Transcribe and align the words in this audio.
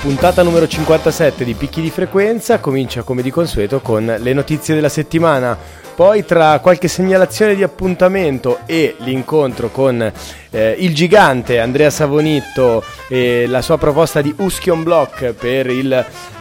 Puntata 0.00 0.42
numero 0.42 0.66
57 0.66 1.44
di 1.44 1.52
Picchi 1.52 1.82
di 1.82 1.90
Frequenza 1.90 2.58
comincia 2.58 3.02
come 3.02 3.20
di 3.20 3.30
consueto 3.30 3.80
con 3.80 4.16
le 4.18 4.32
notizie 4.32 4.74
della 4.74 4.88
settimana. 4.88 5.58
Poi 6.00 6.24
tra 6.24 6.60
qualche 6.60 6.88
segnalazione 6.88 7.54
di 7.54 7.62
appuntamento 7.62 8.60
e 8.64 8.96
l'incontro 9.00 9.68
con 9.68 10.00
eh, 10.48 10.74
il 10.78 10.94
gigante 10.94 11.60
Andrea 11.60 11.90
Savonitto 11.90 12.82
e 13.06 13.44
la 13.46 13.60
sua 13.60 13.76
proposta 13.76 14.22
di 14.22 14.34
Uschion 14.38 14.82
Block 14.82 15.34
per 15.34 15.66
il 15.66 15.92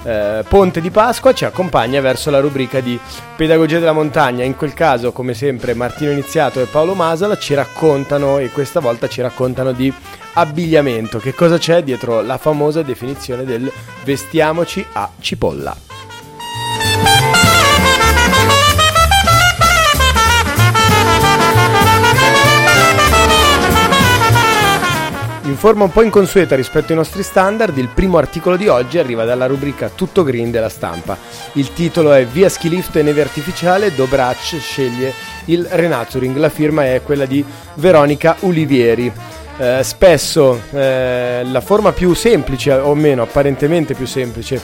eh, 0.03 0.45
Ponte 0.47 0.79
di 0.79 0.89
Pasqua 0.91 1.33
ci 1.33 1.43
accompagna 1.43 1.99
verso 1.99 2.29
la 2.29 2.39
rubrica 2.39 2.79
di 2.79 2.97
Pedagogia 3.35 3.79
della 3.79 3.91
Montagna. 3.91 4.45
In 4.45 4.55
quel 4.55 4.73
caso, 4.73 5.11
come 5.11 5.33
sempre, 5.33 5.73
Martino 5.73 6.11
Iniziato 6.11 6.61
e 6.61 6.65
Paolo 6.65 6.93
Masala 6.93 7.37
ci 7.37 7.53
raccontano 7.53 8.37
e 8.37 8.51
questa 8.51 8.79
volta 8.79 9.09
ci 9.09 9.19
raccontano 9.19 9.73
di 9.73 9.93
abbigliamento. 10.35 11.19
Che 11.19 11.33
cosa 11.33 11.57
c'è 11.57 11.83
dietro 11.83 12.21
la 12.21 12.37
famosa 12.37 12.81
definizione 12.81 13.43
del 13.43 13.69
vestiamoci 14.05 14.85
a 14.93 15.11
cipolla? 15.19 15.75
In 25.49 25.57
forma 25.57 25.85
un 25.85 25.91
po' 25.91 26.03
inconsueta 26.03 26.55
rispetto 26.55 26.91
ai 26.91 26.97
nostri 26.99 27.23
standard, 27.23 27.75
il 27.79 27.87
primo 27.87 28.19
articolo 28.19 28.55
di 28.55 28.67
oggi 28.67 28.99
arriva 28.99 29.25
dalla 29.25 29.47
rubrica 29.47 29.89
Tutto 29.89 30.23
Green 30.23 30.51
della 30.51 30.69
stampa. 30.69 31.17
Il 31.53 31.73
titolo 31.73 32.13
è 32.13 32.23
Via 32.23 32.49
ski 32.49 32.69
lift 32.69 32.95
e 32.95 33.01
neve 33.01 33.21
artificiale, 33.21 33.95
Dobrac 33.95 34.59
sceglie 34.59 35.11
il 35.45 35.65
renaturing. 35.67 36.37
La 36.37 36.49
firma 36.49 36.85
è 36.85 37.01
quella 37.01 37.25
di 37.25 37.43
Veronica 37.73 38.35
Ulivieri. 38.41 39.11
Eh, 39.57 39.79
spesso 39.81 40.61
eh, 40.71 41.41
la 41.43 41.61
forma 41.61 41.93
più 41.93 42.13
semplice, 42.13 42.73
o 42.73 42.93
meno 42.93 43.23
apparentemente 43.23 43.95
più 43.95 44.05
semplice, 44.05 44.61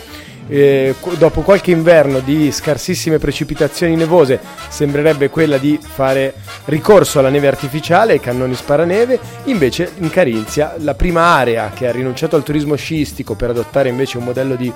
eh, 0.48 0.94
dopo 1.18 1.42
qualche 1.42 1.72
inverno 1.72 2.20
di 2.20 2.52
scarsissime 2.52 3.18
precipitazioni 3.18 3.96
nevose 3.96 4.40
sembrerebbe 4.70 5.30
quella 5.30 5.58
di 5.58 5.80
fare 5.82 6.34
ricorso 6.66 7.20
alla 7.20 7.30
neve 7.30 7.48
artificiale 7.48 8.14
e 8.14 8.20
cannoni 8.20 8.56
sparaneve, 8.56 9.20
invece 9.46 9.92
in 9.98 10.10
Carinzia 10.10 10.76
la 10.80 10.94
prima 10.94 11.22
area 11.22 11.72
che 11.74 11.88
ha 11.88 11.92
rinunciato 11.92 12.36
al 12.36 12.44
turismo 12.44 12.76
sciistico 12.76 13.36
per 13.36 13.50
adottare 13.50 13.90
invece 13.90 14.18
un 14.18 14.26
modello 14.26 14.56
di 14.56 14.72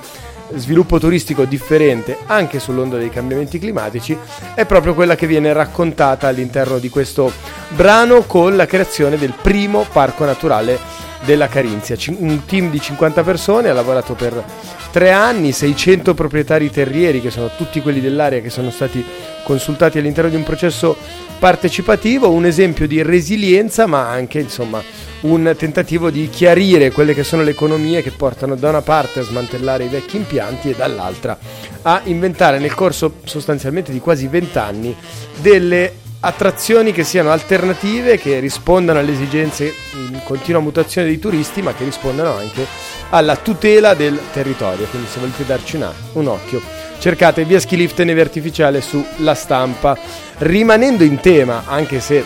sviluppo 0.56 0.98
turistico 0.98 1.46
differente 1.46 2.18
anche 2.26 2.60
sull'onda 2.60 2.98
dei 2.98 3.12
cambiamenti 3.12 3.60
climatici 3.60 4.18
è 4.56 4.66
proprio 4.66 4.96
quella 4.96 5.16
che 5.16 5.28
viene 5.28 5.54
raccontata 5.54 6.28
all'interno 6.28 6.80
di 6.80 6.90
questo 6.90 7.32
brano 7.70 8.24
con 8.24 8.56
la 8.56 8.66
creazione 8.66 9.18
del 9.18 9.34
primo 9.40 9.86
parco 9.92 10.26
naturale 10.26 10.99
della 11.26 11.48
Carinzia. 11.48 11.96
Un 12.18 12.46
team 12.46 12.70
di 12.70 12.80
50 12.80 13.24
persone 13.24 13.70
ha 13.70 13.74
lavorato 13.74 14.14
per 14.14 14.44
tre 14.92 15.12
anni, 15.12 15.52
600 15.52 16.14
proprietari 16.14 16.70
terrieri, 16.70 17.22
che 17.22 17.32
sono 17.32 17.50
tutti 17.56 17.82
quelli 17.82 18.02
dell'area 18.02 18.42
che 18.42 18.50
sono 18.50 18.72
stati 18.72 19.04
consultati 19.44 19.98
all'interno 19.98 20.30
di 20.30 20.36
un 20.36 20.44
processo 20.44 20.96
partecipativo, 21.40 22.30
un 22.30 22.46
esempio 22.46 22.88
di 22.88 23.02
resilienza, 23.02 23.86
ma 23.86 24.10
anche 24.10 24.40
insomma 24.40 24.82
un 25.22 25.54
tentativo 25.58 26.10
di 26.10 26.30
chiarire 26.30 26.92
quelle 26.92 27.14
che 27.14 27.24
sono 27.24 27.44
le 27.44 27.52
economie 27.52 28.02
che 28.02 28.12
portano 28.12 28.56
da 28.56 28.70
una 28.70 28.82
parte 28.82 29.20
a 29.20 29.24
smantellare 29.24 29.84
i 29.84 29.90
vecchi 29.90 30.16
impianti 30.16 30.70
e 30.70 30.76
dall'altra 30.76 31.38
a 31.82 32.02
inventare 32.06 32.60
nel 32.60 32.74
corso 32.74 33.16
sostanzialmente 33.26 33.92
di 33.92 34.00
quasi 34.00 34.28
20 34.28 34.58
anni 34.58 34.96
delle 35.42 35.94
attrazioni 36.22 36.92
che 36.92 37.04
siano 37.04 37.32
alternative, 37.32 38.18
che 38.18 38.40
rispondano 38.40 39.00
alle 39.00 39.14
esigenze 39.14 39.74
in 39.94 40.20
continua 40.24 40.62
mutazione 40.62 41.08
dei 41.08 41.20
turisti, 41.20 41.62
ma 41.62 41.74
che 41.74 41.84
rispondano 41.84 42.36
anche 42.36 42.66
alla 43.10 43.36
tutela 43.36 43.94
del 43.94 44.20
territorio. 44.32 44.86
Quindi 44.88 45.08
se 45.08 45.20
volete 45.20 45.46
darci 45.46 45.78
una, 45.78 45.94
un 46.14 46.28
occhio, 46.28 46.62
cercate 47.00 47.46
via 47.46 47.60
ski 47.60 47.78
lift 47.78 48.00
e 48.00 48.04
neve 48.04 48.22
artificiale 48.22 48.82
sulla 48.82 49.36
stampa. 49.36 49.98
Rimanendo 50.40 51.04
in 51.04 51.20
tema, 51.20 51.64
anche 51.66 52.00
se 52.00 52.24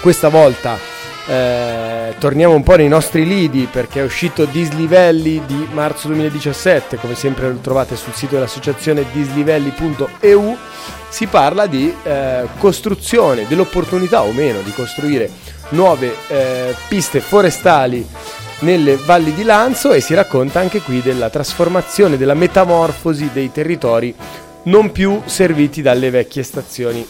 questa 0.00 0.28
volta 0.28 0.91
eh, 1.26 2.14
torniamo 2.18 2.54
un 2.54 2.62
po' 2.62 2.76
nei 2.76 2.88
nostri 2.88 3.26
lidi 3.26 3.68
perché 3.70 4.00
è 4.00 4.04
uscito 4.04 4.44
Dislivelli 4.44 5.42
di 5.46 5.68
marzo 5.72 6.08
2017, 6.08 6.96
come 6.96 7.14
sempre 7.14 7.48
lo 7.48 7.58
trovate 7.58 7.96
sul 7.96 8.12
sito 8.12 8.34
dell'associazione 8.34 9.04
dislivelli.eu 9.12 10.56
si 11.08 11.26
parla 11.26 11.66
di 11.66 11.94
eh, 12.02 12.46
costruzione, 12.58 13.46
dell'opportunità 13.46 14.22
o 14.22 14.32
meno 14.32 14.62
di 14.62 14.72
costruire 14.72 15.30
nuove 15.70 16.14
eh, 16.28 16.74
piste 16.88 17.20
forestali 17.20 18.06
nelle 18.60 18.96
valli 18.96 19.34
di 19.34 19.42
Lanzo 19.42 19.92
e 19.92 20.00
si 20.00 20.14
racconta 20.14 20.60
anche 20.60 20.80
qui 20.80 21.02
della 21.02 21.30
trasformazione, 21.30 22.16
della 22.16 22.34
metamorfosi 22.34 23.30
dei 23.32 23.52
territori 23.52 24.14
non 24.64 24.92
più 24.92 25.22
serviti 25.24 25.82
dalle 25.82 26.10
vecchie 26.10 26.42
stazioni 26.42 27.06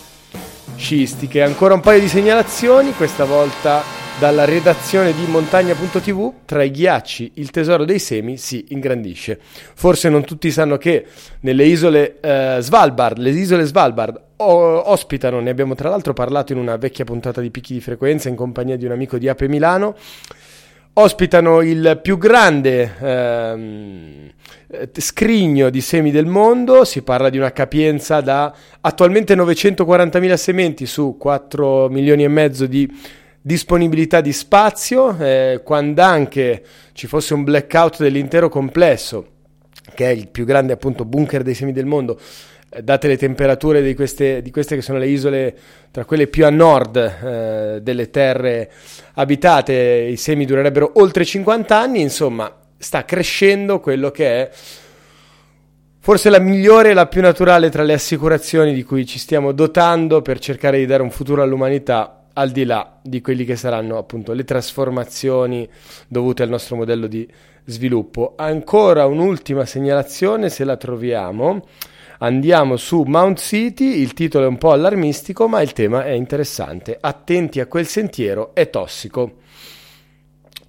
sciistiche. 0.77 1.43
Ancora 1.43 1.75
un 1.75 1.81
paio 1.81 2.01
di 2.01 2.09
segnalazioni, 2.09 2.93
questa 2.95 3.25
volta 3.25 4.02
dalla 4.23 4.45
redazione 4.45 5.13
di 5.13 5.27
montagna.tv, 5.27 6.33
tra 6.45 6.63
i 6.63 6.71
ghiacci 6.71 7.33
il 7.35 7.51
tesoro 7.51 7.85
dei 7.85 7.99
semi 7.99 8.37
si 8.37 8.67
ingrandisce. 8.69 9.37
Forse 9.41 10.09
non 10.09 10.25
tutti 10.25 10.53
sanno 10.53 10.79
che 10.79 11.07
nelle 11.41 11.65
isole 11.65 12.21
eh, 12.21 12.59
Svalbard, 12.61 13.19
le 13.19 13.31
isole 13.31 13.65
Svalbard 13.65 14.21
ospitano, 14.37 15.41
ne 15.41 15.51
abbiamo 15.51 15.75
tra 15.75 15.89
l'altro 15.89 16.13
parlato 16.13 16.53
in 16.53 16.61
una 16.61 16.77
vecchia 16.77 17.05
puntata 17.05 17.41
di 17.41 17.51
picchi 17.51 17.73
di 17.73 17.81
frequenza 17.81 18.29
in 18.29 18.37
compagnia 18.37 18.77
di 18.77 18.85
un 18.85 18.93
amico 18.93 19.19
di 19.19 19.29
Ape 19.29 19.49
Milano, 19.49 19.97
ospitano 20.93 21.61
il 21.61 21.99
più 22.01 22.17
grande 22.17 22.95
ehm, 23.01 24.31
scrigno 24.93 25.69
di 25.69 25.81
semi 25.81 26.13
del 26.13 26.27
mondo, 26.27 26.85
si 26.85 27.03
parla 27.03 27.29
di 27.29 27.39
una 27.39 27.51
capienza 27.51 28.21
da 28.21 28.55
attualmente 28.83 29.35
940.000 29.35 30.35
sementi 30.35 30.87
su 30.87 31.17
4 31.19 31.89
milioni 31.89 32.23
e 32.23 32.29
mezzo 32.29 32.67
di 32.67 33.21
disponibilità 33.43 34.21
di 34.21 34.33
spazio, 34.33 35.17
eh, 35.19 35.61
quando 35.65 36.01
anche 36.01 36.63
ci 36.93 37.09
fosse 37.09 37.35
un 37.35 37.43
blackout 37.43 37.99
dell'intero 37.99 38.49
complesso, 38.49 39.27
che 39.95 40.07
è 40.07 40.11
il 40.11 40.29
più 40.29 40.45
grande 40.45 40.73
appunto 40.73 41.05
bunker 41.05 41.43
dei 41.43 41.55
semi 41.55 41.73
del 41.73 41.85
mondo, 41.85 42.19
eh, 42.71 42.83
date 42.83 43.09
le 43.09 43.19
temperature 43.19 43.83
di 43.83 43.95
queste, 43.95 44.43
di 44.43 44.53
queste, 44.53 44.77
che 44.77 44.83
sono 44.83 44.99
le 44.99 45.09
isole 45.09 45.57
tra 45.91 46.05
quelle 46.05 46.29
più 46.29 46.47
a 46.47 46.51
nord 46.51 46.97
eh, 46.97 47.81
delle 47.83 48.11
terre 48.11 48.71
abitate, 49.15 50.09
i 50.09 50.17
semi 50.17 50.45
durerebbero 50.45 50.93
oltre 50.95 51.25
50 51.25 51.77
anni, 51.77 52.01
insomma 52.01 52.57
sta 52.79 53.05
crescendo 53.05 53.81
quello 53.81 54.11
che 54.11 54.27
è 54.27 54.51
forse 55.99 56.31
la 56.31 56.41
migliore 56.41 56.91
e 56.91 56.95
la 56.95 57.07
più 57.07 57.21
naturale 57.21 57.71
tra 57.71 57.83
le 57.83 57.93
assicurazioni 57.93 58.73
di 58.73 58.83
cui 58.83 59.07
ci 59.07 59.19
stiamo 59.19 59.53
dotando 59.53 60.21
per 60.21 60.39
cercare 60.41 60.79
di 60.79 60.87
dare 60.87 61.03
un 61.03 61.11
futuro 61.11 61.43
all'umanità 61.43 62.22
al 62.35 62.51
di 62.51 62.65
là 62.65 62.99
di 63.03 63.21
quelli 63.21 63.45
che 63.45 63.57
saranno 63.57 63.99
appunto 63.99 64.33
le 64.33 64.45
trasformazioni 64.45 65.69
dovute 66.09 66.43
al 66.43 66.49
nostro 66.49 66.77
modello 66.77 67.07
di 67.07 67.29
sviluppo. 67.65 68.35
Ancora 68.37 69.07
un'ultima 69.07 69.65
segnalazione, 69.65 70.49
se 70.49 70.65
la 70.65 70.77
troviamo. 70.77 71.65
Andiamo 72.19 72.77
su 72.77 73.03
Mount 73.03 73.41
City, 73.41 74.01
il 74.01 74.13
titolo 74.13 74.45
è 74.45 74.49
un 74.49 74.59
po' 74.59 74.71
allarmistico, 74.71 75.49
ma 75.49 75.61
il 75.61 75.73
tema 75.73 76.05
è 76.05 76.13
interessante. 76.13 76.97
Attenti 77.01 77.59
a 77.59 77.67
quel 77.67 77.87
sentiero, 77.87 78.55
è 78.55 78.71
tossico. 78.71 79.39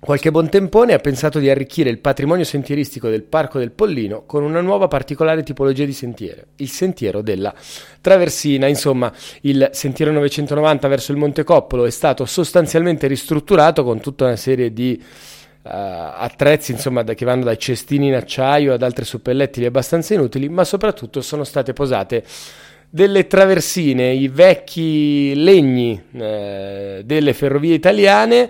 Qualche 0.03 0.31
buontempone 0.31 0.91
ha 0.91 0.99
pensato 0.99 1.39
di 1.39 1.49
arricchire 1.49 1.89
il 1.89 1.99
patrimonio 1.99 2.43
sentieristico 2.43 3.07
del 3.07 3.23
Parco 3.23 3.57
del 3.57 3.71
Pollino 3.71 4.23
con 4.25 4.43
una 4.43 4.59
nuova 4.59 4.89
particolare 4.89 5.43
tipologia 5.43 5.85
di 5.85 5.93
sentiero, 5.93 6.41
il 6.57 6.67
sentiero 6.67 7.21
della 7.21 7.53
traversina. 8.01 8.67
Insomma, 8.67 9.13
il 9.43 9.69
sentiero 9.71 10.11
990 10.11 10.89
verso 10.89 11.13
il 11.13 11.19
Monte 11.19 11.45
Coppolo 11.45 11.85
è 11.85 11.89
stato 11.89 12.25
sostanzialmente 12.25 13.07
ristrutturato 13.07 13.85
con 13.85 14.01
tutta 14.01 14.25
una 14.25 14.35
serie 14.35 14.73
di 14.73 15.01
uh, 15.01 15.69
attrezzi 15.69 16.73
insomma, 16.73 17.01
da, 17.01 17.13
che 17.13 17.23
vanno 17.23 17.45
dai 17.45 17.57
cestini 17.57 18.07
in 18.07 18.15
acciaio 18.15 18.73
ad 18.73 18.83
altre 18.83 19.05
suppellettili 19.05 19.65
abbastanza 19.65 20.13
inutili, 20.15 20.49
ma 20.49 20.65
soprattutto 20.65 21.21
sono 21.21 21.45
state 21.45 21.71
posate 21.71 22.25
delle 22.89 23.25
traversine, 23.25 24.11
i 24.11 24.27
vecchi 24.27 25.33
legni 25.33 25.99
eh, 26.11 27.01
delle 27.05 27.33
ferrovie 27.33 27.73
italiane 27.73 28.49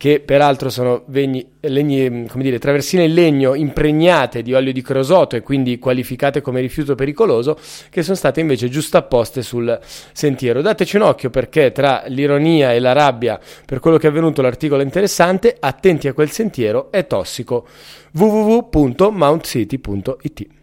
che 0.00 0.22
peraltro 0.24 0.70
sono 0.70 1.02
vegni, 1.08 1.46
legni, 1.60 2.26
dire, 2.36 2.58
traversine 2.58 3.04
in 3.04 3.12
legno 3.12 3.54
impregnate 3.54 4.40
di 4.40 4.54
olio 4.54 4.72
di 4.72 4.80
creosoto 4.80 5.36
e 5.36 5.42
quindi 5.42 5.78
qualificate 5.78 6.40
come 6.40 6.62
rifiuto 6.62 6.94
pericoloso, 6.94 7.58
che 7.90 8.02
sono 8.02 8.16
state 8.16 8.40
invece 8.40 8.70
giustapposte 8.70 9.42
sul 9.42 9.78
sentiero. 10.12 10.62
Dateci 10.62 10.96
un 10.96 11.02
occhio 11.02 11.28
perché 11.28 11.70
tra 11.70 12.04
l'ironia 12.06 12.72
e 12.72 12.80
la 12.80 12.92
rabbia 12.92 13.38
per 13.66 13.78
quello 13.78 13.98
che 13.98 14.06
è 14.06 14.10
avvenuto 14.10 14.40
l'articolo 14.40 14.80
è 14.80 14.84
interessante, 14.84 15.54
attenti 15.60 16.08
a 16.08 16.14
quel 16.14 16.30
sentiero, 16.30 16.90
è 16.90 17.06
tossico. 17.06 17.66
www.mountcity.it 18.12 20.59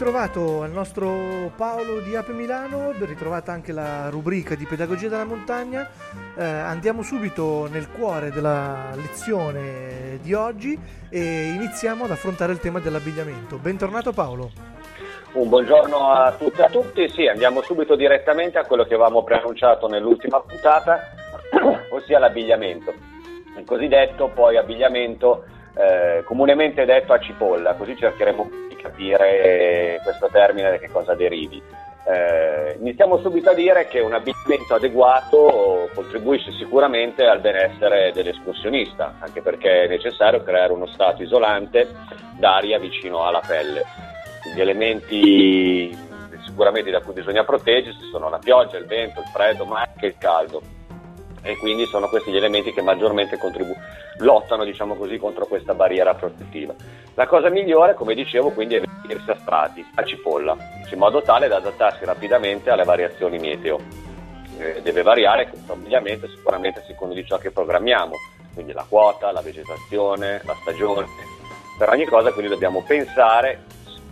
ritrovato 0.00 0.62
al 0.62 0.70
nostro 0.70 1.52
Paolo 1.54 2.00
di 2.00 2.16
Ape 2.16 2.32
Milano, 2.32 2.92
ritrovata 3.00 3.52
anche 3.52 3.70
la 3.70 4.08
rubrica 4.08 4.54
di 4.54 4.64
Pedagogia 4.64 5.08
della 5.08 5.26
Montagna. 5.26 5.86
Eh, 6.38 6.42
andiamo 6.42 7.02
subito 7.02 7.68
nel 7.70 7.90
cuore 7.90 8.30
della 8.30 8.92
lezione 8.94 10.18
di 10.22 10.32
oggi 10.32 10.78
e 11.10 11.52
iniziamo 11.54 12.04
ad 12.04 12.12
affrontare 12.12 12.52
il 12.52 12.60
tema 12.60 12.78
dell'abbigliamento. 12.78 13.58
Bentornato 13.58 14.14
Paolo. 14.14 14.50
Un 15.32 15.50
buongiorno 15.50 16.12
a 16.12 16.32
tutti 16.32 16.62
e 16.62 16.64
a 16.64 16.70
tutti, 16.70 17.06
sì, 17.10 17.26
andiamo 17.26 17.60
subito 17.60 17.94
direttamente 17.94 18.56
a 18.56 18.64
quello 18.64 18.84
che 18.84 18.94
avevamo 18.94 19.22
preannunciato 19.22 19.86
nell'ultima 19.86 20.40
puntata, 20.40 21.10
ossia 21.92 22.18
l'abbigliamento. 22.18 22.94
Il 23.54 23.66
cosiddetto 23.66 24.28
poi 24.28 24.56
abbigliamento 24.56 25.44
eh, 25.74 26.22
comunemente 26.24 26.84
detto 26.84 27.12
a 27.12 27.18
cipolla, 27.18 27.74
così 27.74 27.96
cercheremo 27.96 28.50
di 28.68 28.76
capire 28.76 30.00
questo 30.02 30.28
termine 30.30 30.70
da 30.70 30.78
che 30.78 30.88
cosa 30.90 31.14
derivi. 31.14 31.62
Eh, 32.06 32.76
iniziamo 32.80 33.18
subito 33.18 33.50
a 33.50 33.54
dire 33.54 33.86
che 33.86 34.00
un 34.00 34.14
abbigliamento 34.14 34.74
adeguato 34.74 35.90
contribuisce 35.94 36.50
sicuramente 36.52 37.24
al 37.26 37.40
benessere 37.40 38.10
dell'escursionista, 38.12 39.16
anche 39.20 39.42
perché 39.42 39.84
è 39.84 39.88
necessario 39.88 40.42
creare 40.42 40.72
uno 40.72 40.86
stato 40.86 41.22
isolante 41.22 41.88
d'aria 42.38 42.78
vicino 42.78 43.24
alla 43.24 43.42
pelle. 43.46 43.84
Gli 44.54 44.60
elementi 44.60 45.96
sicuramente 46.46 46.90
da 46.90 47.00
cui 47.00 47.12
bisogna 47.12 47.44
proteggersi 47.44 48.08
sono 48.10 48.28
la 48.28 48.38
pioggia, 48.38 48.78
il 48.78 48.86
vento, 48.86 49.20
il 49.20 49.26
freddo, 49.26 49.64
ma 49.66 49.82
anche 49.82 50.06
il 50.06 50.16
caldo 50.18 50.78
e 51.42 51.56
quindi 51.56 51.86
sono 51.86 52.08
questi 52.08 52.30
gli 52.30 52.36
elementi 52.36 52.72
che 52.72 52.82
maggiormente 52.82 53.38
contribu- 53.38 53.76
lottano 54.18 54.64
diciamo 54.64 54.94
così, 54.94 55.18
contro 55.18 55.46
questa 55.46 55.74
barriera 55.74 56.14
protettiva. 56.14 56.74
La 57.14 57.26
cosa 57.26 57.48
migliore, 57.48 57.94
come 57.94 58.14
dicevo, 58.14 58.50
quindi 58.50 58.76
è 58.76 58.80
vestirsi 58.80 59.30
a 59.30 59.36
strati, 59.40 59.84
a 59.94 60.04
cipolla, 60.04 60.56
in 60.90 60.98
modo 60.98 61.22
tale 61.22 61.48
da 61.48 61.56
adattarsi 61.56 62.04
rapidamente 62.04 62.70
alle 62.70 62.84
variazioni 62.84 63.38
meteo. 63.38 63.78
Eh, 64.58 64.82
deve 64.82 65.02
variare 65.02 65.50
abbigliamento 65.68 66.28
sicuramente 66.28 66.84
secondo 66.86 67.14
di 67.14 67.24
ciò 67.24 67.38
che 67.38 67.50
programmiamo, 67.50 68.12
quindi 68.52 68.72
la 68.72 68.84
quota, 68.86 69.32
la 69.32 69.40
vegetazione, 69.40 70.42
la 70.44 70.56
stagione. 70.60 71.06
Per 71.78 71.88
ogni 71.88 72.04
cosa 72.04 72.30
quindi 72.32 72.50
dobbiamo 72.50 72.84
pensare 72.86 73.69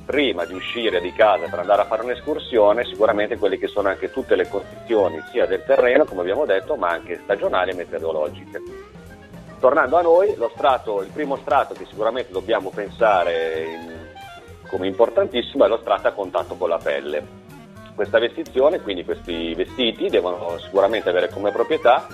prima 0.08 0.46
di 0.46 0.54
uscire 0.54 1.02
di 1.02 1.12
casa 1.12 1.48
per 1.50 1.58
andare 1.58 1.82
a 1.82 1.84
fare 1.84 2.00
un'escursione, 2.00 2.86
sicuramente 2.86 3.36
quelle 3.36 3.58
che 3.58 3.66
sono 3.66 3.88
anche 3.88 4.10
tutte 4.10 4.36
le 4.36 4.48
condizioni 4.48 5.22
sia 5.30 5.44
del 5.44 5.62
terreno, 5.66 6.06
come 6.06 6.22
abbiamo 6.22 6.46
detto, 6.46 6.76
ma 6.76 6.88
anche 6.88 7.20
stagionali 7.24 7.72
e 7.72 7.74
meteorologiche. 7.74 8.58
Tornando 9.60 9.98
a 9.98 10.00
noi, 10.00 10.34
strato, 10.54 11.02
il 11.02 11.10
primo 11.12 11.36
strato 11.36 11.74
che 11.74 11.84
sicuramente 11.84 12.32
dobbiamo 12.32 12.70
pensare 12.70 13.64
in, 13.64 13.96
come 14.66 14.86
importantissimo 14.86 15.66
è 15.66 15.68
lo 15.68 15.76
strato 15.82 16.08
a 16.08 16.12
contatto 16.12 16.54
con 16.54 16.70
la 16.70 16.78
pelle. 16.78 17.22
Questa 17.94 18.18
vestizione, 18.18 18.80
quindi 18.80 19.04
questi 19.04 19.52
vestiti, 19.54 20.08
devono 20.08 20.56
sicuramente 20.58 21.10
avere 21.10 21.28
come 21.28 21.50
proprietà 21.50 22.06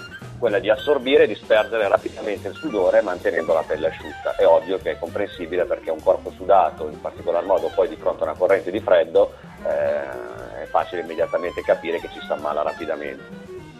quella 0.45 0.59
di 0.59 0.69
assorbire 0.69 1.25
e 1.25 1.27
disperdere 1.27 1.89
rapidamente 1.89 2.49
il 2.49 2.55
sudore 2.55 3.01
mantenendo 3.01 3.55
la 3.55 3.65
pelle 3.67 3.87
asciutta. 3.87 4.37
È 4.37 4.45
ovvio 4.45 4.77
che 4.77 4.91
è 4.91 4.99
comprensibile 4.99 5.65
perché 5.65 5.91
un 5.91 6.03
corpo 6.03 6.31
sudato, 6.33 6.87
in 6.91 7.01
particolar 7.01 7.43
modo 7.45 7.71
poi 7.75 7.89
di 7.89 7.97
fronte 7.97 8.25
a 8.25 8.27
una 8.27 8.37
corrente 8.37 8.71
di 8.71 8.79
freddo, 8.79 9.33
eh, 9.67 10.61
è 10.65 10.67
facile 10.67 11.01
immediatamente 11.01 11.63
capire 11.63 11.99
che 11.99 12.11
ci 12.13 12.21
si 12.21 12.31
ammala 12.31 12.61
rapidamente. 12.61 13.25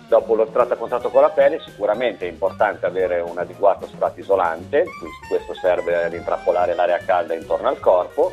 Dopo 0.09 0.35
lo 0.35 0.47
strato 0.47 0.73
a 0.73 0.77
contatto 0.77 1.11
con 1.11 1.21
la 1.21 1.29
pelle 1.29 1.61
sicuramente 1.61 2.27
è 2.27 2.31
importante 2.31 2.87
avere 2.87 3.21
un 3.21 3.37
adeguato 3.37 3.87
strato 3.87 4.21
isolante, 4.21 4.87
questo 5.29 5.53
serve 5.53 6.05
ad 6.05 6.15
intrappolare 6.15 6.75
l'aria 6.75 6.97
calda 7.05 7.35
intorno 7.35 7.69
al 7.69 7.79
corpo 7.79 8.33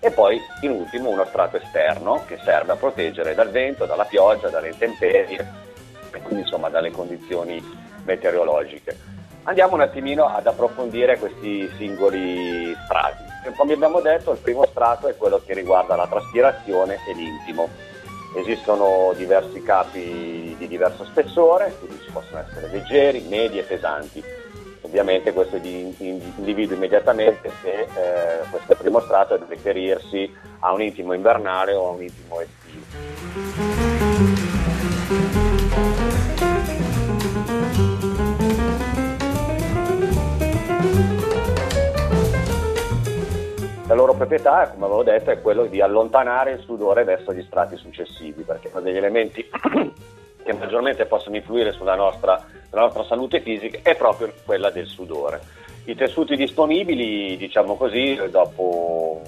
e 0.00 0.10
poi 0.10 0.38
in 0.60 0.72
ultimo 0.72 1.08
uno 1.08 1.24
strato 1.24 1.56
esterno 1.56 2.24
che 2.26 2.36
serve 2.44 2.72
a 2.72 2.76
proteggere 2.76 3.34
dal 3.34 3.48
vento, 3.48 3.86
dalla 3.86 4.04
pioggia, 4.04 4.50
dalle 4.50 4.68
intemperie 4.68 5.68
quindi 6.22 6.42
insomma 6.42 6.68
dalle 6.68 6.90
condizioni 6.90 7.62
meteorologiche. 8.04 8.96
Andiamo 9.44 9.74
un 9.74 9.80
attimino 9.80 10.26
ad 10.26 10.46
approfondire 10.46 11.18
questi 11.18 11.68
singoli 11.76 12.74
strati. 12.84 13.24
Come 13.56 13.72
abbiamo 13.72 14.00
detto, 14.00 14.32
il 14.32 14.38
primo 14.38 14.66
strato 14.66 15.08
è 15.08 15.16
quello 15.16 15.40
che 15.44 15.54
riguarda 15.54 15.96
la 15.96 16.06
traspirazione 16.06 16.98
e 17.08 17.14
l'intimo. 17.14 17.68
Esistono 18.36 19.12
diversi 19.16 19.62
capi 19.62 20.54
di 20.56 20.68
diverso 20.68 21.04
spessore, 21.04 21.74
quindi 21.78 22.00
ci 22.04 22.10
possono 22.12 22.44
essere 22.46 22.68
leggeri, 22.68 23.26
medi 23.28 23.58
e 23.58 23.62
pesanti. 23.62 24.22
Ovviamente 24.82 25.32
questo 25.32 25.56
individua 25.56 26.76
immediatamente 26.76 27.50
se 27.62 27.80
eh, 27.80 28.40
questo 28.50 28.74
primo 28.76 29.00
strato 29.00 29.36
deve 29.36 29.54
riferirsi 29.54 30.32
a 30.60 30.72
un 30.72 30.82
intimo 30.82 31.12
invernale 31.12 31.74
o 31.74 31.88
a 31.88 31.90
un 31.90 32.02
intimo 32.02 32.40
estivo. 32.40 33.69
Proprietà, 44.20 44.68
come 44.68 44.84
avevo 44.84 45.02
detto, 45.02 45.30
è 45.30 45.40
quello 45.40 45.64
di 45.64 45.80
allontanare 45.80 46.52
il 46.52 46.60
sudore 46.60 47.04
verso 47.04 47.32
gli 47.32 47.42
strati 47.42 47.76
successivi, 47.76 48.42
perché 48.42 48.68
uno 48.70 48.82
degli 48.82 48.98
elementi 48.98 49.48
che 50.44 50.52
maggiormente 50.52 51.06
possono 51.06 51.36
influire 51.36 51.72
sulla 51.72 51.94
nostra, 51.94 52.38
sulla 52.68 52.82
nostra 52.82 53.04
salute 53.04 53.40
fisica 53.40 53.78
è 53.82 53.96
proprio 53.96 54.30
quella 54.44 54.68
del 54.70 54.86
sudore. 54.86 55.40
I 55.84 55.94
tessuti 55.94 56.36
disponibili, 56.36 57.38
diciamo 57.38 57.76
così, 57.76 58.20
dopo 58.30 59.22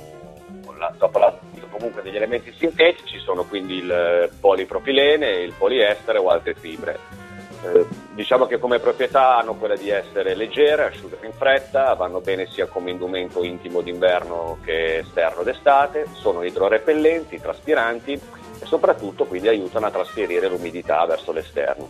la, 0.77 0.93
dopo 0.99 1.19
la, 1.19 1.39
comunque 1.71 2.03
degli 2.03 2.17
elementi 2.17 2.53
sintetici 2.53 3.19
sono 3.19 3.45
quindi 3.45 3.77
il 3.77 4.31
polipropilene, 4.39 5.31
il 5.41 5.55
poliestere 5.57 6.19
o 6.19 6.29
altre 6.29 6.53
fibre. 6.55 7.22
Eh, 7.65 7.87
diciamo 8.13 8.47
che 8.47 8.59
come 8.59 8.81
proprietà 8.81 9.37
hanno 9.37 9.55
quella 9.55 9.77
di 9.77 9.89
essere 9.89 10.35
leggere, 10.35 10.87
asciugare 10.87 11.27
in 11.27 11.33
fretta, 11.33 11.95
vanno 11.95 12.21
bene 12.21 12.47
sia 12.47 12.67
come 12.67 12.91
indumento 12.91 13.45
intimo 13.45 13.83
d'inverno 13.83 14.59
che 14.65 14.99
esterno 14.99 15.45
d'estate, 15.45 16.07
sono 16.13 16.43
idrorepellenti, 16.43 17.41
traspiranti 17.41 18.13
e 18.13 18.67
soprattutto 18.67 19.27
quindi 19.27 19.47
aiutano 19.47 19.87
a 19.87 19.91
trasferire 19.93 20.49
l'umidità 20.49 21.07
verso 21.07 21.31
l'esterno. 21.31 21.89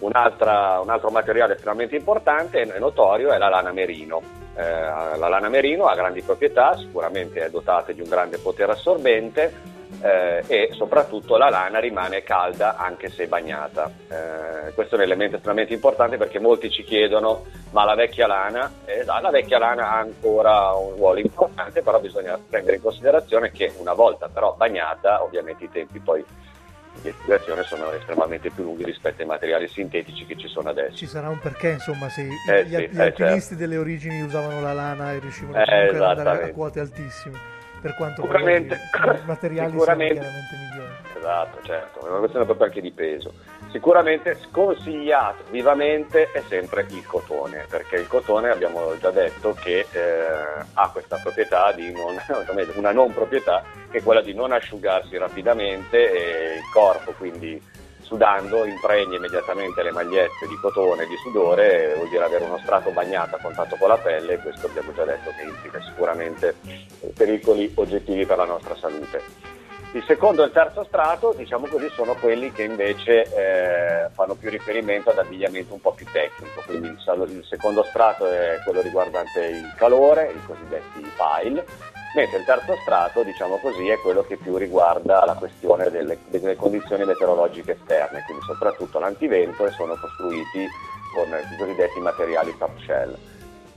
un 0.00 0.12
altro 0.14 1.10
materiale 1.10 1.54
estremamente 1.54 1.96
importante 1.96 2.60
e 2.60 2.78
notorio 2.78 3.32
è 3.32 3.38
la 3.38 3.48
lana 3.48 3.72
merino. 3.72 4.20
Eh, 4.54 4.62
la 4.62 5.28
lana 5.28 5.48
merino 5.48 5.86
ha 5.86 5.94
grandi 5.94 6.20
proprietà, 6.20 6.76
sicuramente 6.76 7.46
è 7.46 7.48
dotata 7.48 7.92
di 7.92 8.02
un 8.02 8.08
grande 8.08 8.36
potere 8.38 8.72
assorbente, 8.72 9.76
eh, 10.00 10.44
e 10.46 10.70
soprattutto 10.72 11.36
la 11.36 11.48
lana 11.48 11.78
rimane 11.78 12.22
calda 12.22 12.76
anche 12.76 13.08
se 13.08 13.26
bagnata. 13.26 13.90
Eh, 14.08 14.72
questo 14.74 14.94
è 14.94 14.98
un 14.98 15.04
elemento 15.04 15.36
estremamente 15.36 15.74
importante 15.74 16.16
perché 16.16 16.38
molti 16.38 16.70
ci 16.70 16.82
chiedono 16.84 17.44
ma 17.70 17.84
la 17.84 17.94
vecchia 17.94 18.26
lana, 18.26 18.70
eh, 18.84 19.04
la 19.04 19.30
vecchia 19.30 19.58
lana 19.58 19.90
ha 19.90 19.98
ancora 19.98 20.72
un 20.72 20.96
ruolo 20.96 21.18
importante, 21.18 21.82
però 21.82 22.00
bisogna 22.00 22.38
prendere 22.38 22.76
in 22.76 22.82
considerazione 22.82 23.50
che 23.50 23.72
una 23.78 23.92
volta 23.92 24.28
però 24.28 24.54
bagnata, 24.56 25.22
ovviamente 25.22 25.64
i 25.64 25.70
tempi 25.70 25.98
poi 25.98 26.24
di 27.00 27.08
esplicazione 27.10 27.62
sono 27.62 27.92
estremamente 27.92 28.50
più 28.50 28.64
lunghi 28.64 28.84
rispetto 28.84 29.22
ai 29.22 29.28
materiali 29.28 29.68
sintetici 29.68 30.26
che 30.26 30.36
ci 30.36 30.48
sono 30.48 30.70
adesso. 30.70 30.96
Ci 30.96 31.06
sarà 31.06 31.28
un 31.28 31.38
perché, 31.38 31.70
insomma, 31.70 32.08
se 32.08 32.22
eh, 32.22 32.64
gli, 32.64 32.74
sì, 32.74 32.88
gli 32.88 32.98
eh, 32.98 33.02
alpinisti 33.02 33.40
certo. 33.40 33.54
delle 33.54 33.76
origini 33.76 34.22
usavano 34.22 34.60
la 34.60 34.72
lana 34.72 35.12
e 35.12 35.18
riuscivano 35.20 35.58
eh, 35.58 35.88
ad 35.88 36.18
andare 36.18 36.44
a 36.44 36.50
quote 36.50 36.80
altissime 36.80 37.56
per 37.80 37.94
quanto 37.94 38.22
sicuramente, 38.22 38.74
i 38.74 39.20
materiali 39.26 39.70
sicuramente, 39.70 40.14
siano 40.14 40.28
chiaramente 40.28 40.56
migliori. 40.56 40.96
Esatto, 41.18 41.58
certo, 41.62 42.06
è 42.06 42.08
una 42.08 42.18
questione 42.18 42.44
proprio 42.44 42.66
anche 42.66 42.80
di 42.80 42.92
peso. 42.92 43.32
Sicuramente 43.70 44.36
sconsigliato 44.36 45.44
vivamente 45.50 46.30
è 46.30 46.42
sempre 46.48 46.86
il 46.88 47.04
cotone, 47.06 47.66
perché 47.68 47.96
il 47.96 48.06
cotone 48.06 48.50
abbiamo 48.50 48.96
già 48.98 49.10
detto 49.10 49.54
che 49.60 49.86
eh, 49.90 50.64
ha 50.72 50.90
questa 50.90 51.16
proprietà 51.16 51.72
di 51.72 51.92
non, 51.92 52.16
una 52.76 52.92
non 52.92 53.12
proprietà 53.12 53.62
che 53.90 53.98
è 53.98 54.02
quella 54.02 54.22
di 54.22 54.32
non 54.34 54.52
asciugarsi 54.52 55.16
rapidamente 55.16 56.10
e 56.10 56.56
il 56.56 56.70
corpo 56.72 57.12
quindi 57.12 57.60
sudando 58.08 58.64
impregni 58.64 59.16
immediatamente 59.16 59.82
le 59.82 59.92
magliette 59.92 60.48
di 60.48 60.56
cotone 60.56 61.06
di 61.06 61.16
sudore, 61.18 61.92
vuol 61.94 62.08
dire 62.08 62.24
avere 62.24 62.44
uno 62.44 62.58
strato 62.58 62.90
bagnato 62.90 63.36
a 63.36 63.38
contatto 63.40 63.76
con 63.76 63.88
la 63.88 63.98
pelle 63.98 64.32
e 64.32 64.38
questo 64.38 64.66
abbiamo 64.66 64.92
già 64.94 65.04
detto 65.04 65.30
che 65.36 65.42
implica 65.44 65.80
sicuramente 65.82 66.56
pericoli 67.14 67.70
oggettivi 67.76 68.24
per 68.24 68.38
la 68.38 68.46
nostra 68.46 68.74
salute. 68.76 69.22
Il 69.92 70.04
secondo 70.06 70.42
e 70.42 70.46
il 70.46 70.52
terzo 70.52 70.84
strato, 70.84 71.32
diciamo 71.34 71.66
così, 71.66 71.88
sono 71.94 72.14
quelli 72.14 72.52
che 72.52 72.62
invece 72.62 73.22
eh, 73.22 74.10
fanno 74.12 74.34
più 74.34 74.50
riferimento 74.50 75.10
ad 75.10 75.18
abbigliamento 75.18 75.72
un 75.72 75.80
po' 75.80 75.92
più 75.92 76.04
tecnico, 76.12 76.62
quindi 76.66 76.88
il, 76.88 77.44
secondo 77.48 77.82
strato 77.84 78.26
è 78.26 78.60
quello 78.64 78.82
riguardante 78.82 79.46
il 79.46 79.72
calore, 79.76 80.32
i 80.34 80.46
cosiddetti 80.46 81.10
pile, 81.16 81.64
mentre 82.14 82.38
il 82.38 82.44
terzo 82.44 82.76
strato, 82.82 83.22
diciamo 83.22 83.58
così, 83.58 83.88
è 83.88 83.98
quello 83.98 84.22
che 84.22 84.36
più 84.36 84.56
riguarda 84.56 85.24
la 85.24 85.34
questione 85.34 85.90
delle, 85.90 86.18
delle 86.28 86.56
condizioni 86.56 87.04
meteorologiche 87.04 87.72
esterne, 87.72 88.22
quindi 88.24 88.44
soprattutto 88.44 88.98
l'antivento 88.98 89.66
e 89.66 89.70
sono 89.72 89.96
costruiti 89.96 90.66
con 91.14 91.28
i 91.28 91.56
cosiddetti 91.56 92.00
materiali 92.00 92.56
top 92.56 92.78
shell. 92.80 93.16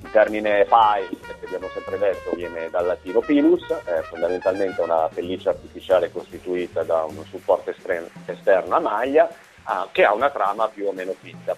Il 0.03 0.09
termine 0.11 0.65
pile, 0.65 1.09
che 1.39 1.45
abbiamo 1.45 1.67
sempre 1.73 1.97
detto, 1.99 2.31
viene 2.35 2.69
dal 2.69 2.85
latino 2.85 3.19
pilus, 3.19 3.67
è 3.83 4.01
fondamentalmente 4.01 4.81
una 4.81 5.07
pelliccia 5.13 5.51
artificiale 5.51 6.11
costituita 6.11 6.83
da 6.83 7.03
un 7.03 7.23
supporto 7.25 7.69
esterno 7.69 8.75
a 8.75 8.79
maglia 8.79 9.29
ah, 9.63 9.87
che 9.91 10.03
ha 10.03 10.13
una 10.13 10.31
trama 10.31 10.67
più 10.69 10.87
o 10.87 10.91
meno 10.91 11.13
fitta. 11.19 11.55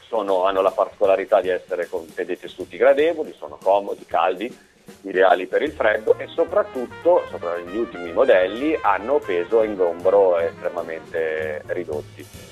Sono, 0.00 0.44
hanno 0.44 0.62
la 0.62 0.70
particolarità 0.70 1.40
di 1.40 1.50
essere 1.50 1.86
con 1.86 2.04
dei 2.14 2.38
tessuti 2.38 2.76
gradevoli, 2.76 3.32
sono 3.36 3.58
comodi, 3.62 4.06
caldi, 4.06 4.67
ideali 5.02 5.46
per 5.46 5.62
il 5.62 5.72
freddo 5.72 6.18
e 6.18 6.26
soprattutto, 6.28 7.22
soprattutto 7.30 7.70
gli 7.70 7.76
ultimi 7.76 8.12
modelli, 8.12 8.78
hanno 8.80 9.18
peso 9.18 9.62
e 9.62 9.66
ingombro 9.66 10.38
estremamente 10.38 11.62
ridotti. 11.66 12.47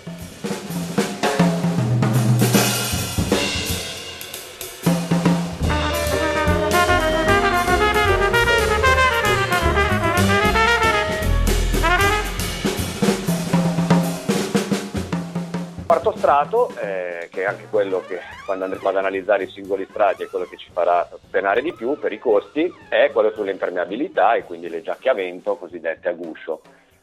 Strato, 16.26 16.70
eh, 16.82 17.28
che 17.30 17.42
è 17.42 17.44
anche 17.44 17.68
quello 17.70 18.02
che 18.04 18.18
quando 18.44 18.64
andremo 18.64 18.88
ad 18.88 18.96
analizzare 18.96 19.44
i 19.44 19.50
singoli 19.50 19.86
strati 19.88 20.24
è 20.24 20.26
quello 20.26 20.44
che 20.46 20.56
ci 20.56 20.70
farà 20.72 21.08
penare 21.30 21.62
di 21.62 21.72
più 21.72 21.96
per 22.00 22.12
i 22.12 22.18
costi, 22.18 22.68
è 22.88 23.10
quello 23.12 23.30
sull'impermeabilità 23.30 24.34
e 24.34 24.42
quindi 24.42 24.68
le 24.68 24.82
giacche 24.82 25.08
a 25.08 25.14
vento 25.14 25.54
cosiddette 25.54 26.08
a 26.08 26.12
guscio. 26.14 26.62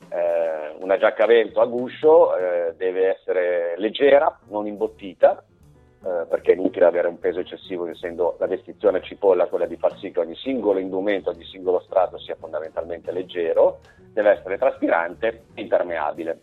Eh, 0.10 0.75
una 0.77 0.98
giacca 0.98 1.24
a 1.24 1.27
vento 1.27 1.62
a 1.62 1.65
guscio 1.65 2.36
eh, 2.36 2.74
deve 2.75 3.15
essere 3.15 3.75
leggera, 3.77 4.39
non 4.50 4.68
imbottita, 4.68 5.42
eh, 6.03 6.25
perché 6.27 6.51
è 6.51 6.56
inutile 6.56 6.84
avere 6.84 7.08
un 7.08 7.18
peso 7.18 7.39
eccessivo 7.39 7.88
essendo 7.88 8.36
la 8.39 8.48
vestizione 8.48 9.01
cipolla 9.01 9.46
quella 9.46 9.68
di 9.68 9.77
far 9.77 9.98
sì 10.00 10.12
che 10.12 10.20
ogni 10.20 10.36
singolo 10.36 10.80
indumento, 10.80 11.30
ogni 11.30 11.46
singolo 11.46 11.80
strato 11.80 12.20
sia 12.20 12.36
fondamentalmente 12.38 13.13
leggero, 13.13 13.80
deve 14.12 14.32
essere 14.32 14.58
traspirante 14.58 15.44
e 15.53 15.62
impermeabile. 15.62 16.39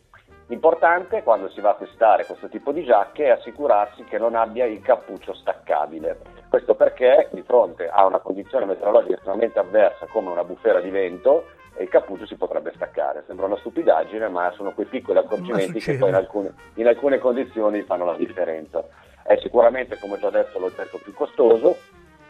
L'importante 0.51 1.23
quando 1.23 1.49
si 1.49 1.61
va 1.61 1.69
a 1.69 1.73
acquistare 1.75 2.27
questo 2.27 2.49
tipo 2.49 2.73
di 2.73 2.83
giacche 2.83 3.27
è 3.27 3.31
assicurarsi 3.31 4.03
che 4.03 4.19
non 4.19 4.35
abbia 4.35 4.65
il 4.65 4.83
cappuccio 4.83 5.33
staccabile. 5.33 6.19
Questo 6.49 6.75
perché 6.75 7.29
di 7.31 7.43
fronte 7.43 7.89
a 7.89 8.05
una 8.05 8.19
condizione 8.19 8.65
meteorologica 8.65 9.15
estremamente 9.15 9.61
avversa 9.61 10.07
come 10.07 10.29
una 10.29 10.43
bufera 10.43 10.81
di 10.81 10.91
vento, 10.91 11.45
il 11.79 11.89
cappuccio 11.89 12.27
si 12.27 12.35
potrebbe 12.35 12.73
staccare. 12.75 13.23
Sembra 13.29 13.47
una 13.47 13.59
stupidaggine, 13.59 14.29
ma 14.29 14.51
sono 14.57 14.73
quei 14.73 14.87
piccoli 14.87 15.19
accorgimenti 15.19 15.79
che 15.79 15.97
poi 15.97 16.09
in 16.09 16.17
alcune, 16.17 16.53
in 16.75 16.89
alcune 16.89 17.21
condizioni 17.21 17.83
fanno 17.83 18.07
la 18.07 18.17
differenza. 18.17 18.85
È 19.23 19.39
sicuramente, 19.41 20.01
come 20.01 20.19
già 20.19 20.31
detto, 20.31 20.59
l'oggetto 20.59 20.99
più 21.01 21.15
costoso, 21.15 21.77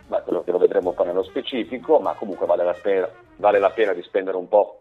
ma 0.09 0.21
quello 0.21 0.43
che 0.43 0.51
lo 0.51 0.59
vedremo 0.59 0.93
poi 0.93 1.07
nello 1.07 1.23
specifico, 1.23 1.99
ma 2.01 2.13
comunque 2.13 2.45
vale 2.45 2.65
la, 2.65 2.77
pena, 2.79 3.09
vale 3.37 3.59
la 3.59 3.71
pena 3.71 3.95
di 3.95 4.03
spendere 4.03 4.37
un 4.37 4.47
po' 4.47 4.81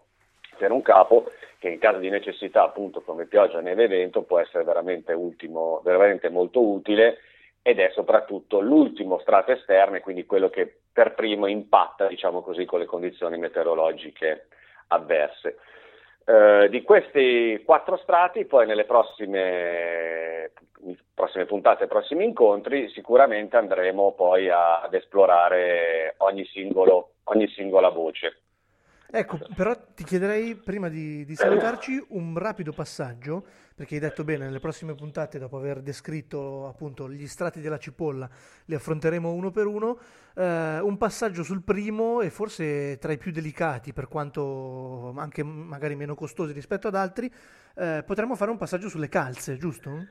per 0.60 0.72
un 0.72 0.82
capo 0.82 1.32
che 1.58 1.70
in 1.70 1.80
caso 1.80 2.00
di 2.00 2.10
necessità, 2.10 2.64
appunto 2.64 3.02
come 3.02 3.26
pioggia, 3.26 3.62
neve 3.62 3.86
e 3.86 3.88
vento, 3.88 4.24
può 4.24 4.40
essere 4.40 4.66
veramente, 4.66 5.14
ultimo, 5.14 5.82
veramente 5.84 6.30
molto 6.30 6.62
utile 6.62 7.20
ed 7.62 7.80
è 7.80 7.90
soprattutto 7.94 8.60
l'ultimo 8.60 9.20
strato 9.20 9.54
esterno 9.54 9.96
e 9.96 10.02
quindi 10.02 10.26
quello 10.26 10.50
che 10.50 10.80
per 10.92 11.16
primo 11.16 11.48
impatta, 11.48 12.08
diciamo 12.08 12.42
così, 12.42 12.66
con 12.66 12.80
le 12.80 12.86
condizioni 12.86 13.38
meteorologiche 13.38 14.48
avverse. 14.88 15.60
Eh, 16.26 16.68
di 16.70 16.82
questi 16.84 17.62
quattro 17.66 17.98
strati, 17.98 18.46
poi 18.46 18.66
nelle 18.66 18.86
prossime, 18.86 20.52
prossime 21.14 21.46
puntate, 21.46 21.88
prossimi 21.88 22.24
incontri, 22.26 22.90
sicuramente 22.90 23.58
andremo 23.58 24.14
poi 24.14 24.50
a, 24.50 24.82
ad 24.82 24.94
esplorare 24.94 26.16
ogni, 26.18 26.46
singolo, 26.46 27.16
ogni 27.26 27.48
singola 27.48 27.90
voce. 27.90 28.42
Ecco, 29.12 29.40
però 29.56 29.76
ti 29.96 30.04
chiederei 30.04 30.56
prima 30.56 30.88
di, 30.88 31.26
di, 31.26 31.36
salutarci 31.36 32.00
un 32.10 32.38
rapido 32.38 32.72
passaggio, 32.72 33.44
perché 33.74 33.96
hai 33.96 34.00
detto 34.00 34.24
bene, 34.24 34.46
nelle 34.46 34.60
prossime 34.60 34.94
puntate, 34.94 35.40
dopo 35.40 35.58
aver 35.58 35.82
descritto 35.82 36.68
appunto 36.68 37.10
gli 37.10 37.26
strati 37.26 37.60
della 37.60 37.80
cipolla, 37.80 38.30
li 38.66 38.76
affronteremo 38.76 39.32
uno 39.32 39.50
per 39.50 39.66
uno. 39.66 39.98
Eh, 40.36 40.80
un 40.80 40.98
passaggio 40.98 41.42
sul 41.42 41.64
primo 41.64 42.22
e 42.22 42.30
forse 42.30 43.00
tra 43.00 43.12
i 43.12 43.18
più 43.18 43.32
delicati, 43.32 43.94
per 43.94 44.08
quanto 44.08 45.16
anche 45.18 45.42
magari 45.42 45.96
meno 45.96 46.14
costosi 46.14 46.54
rispetto 46.54 46.88
ad 46.88 46.94
altri, 46.94 47.34
eh, 47.78 48.04
potremmo 48.06 48.36
fare 48.36 48.52
un 48.52 48.58
passaggio 48.58 48.90
sulle 48.90 49.10
calze, 49.10 49.58
giusto? 49.58 50.06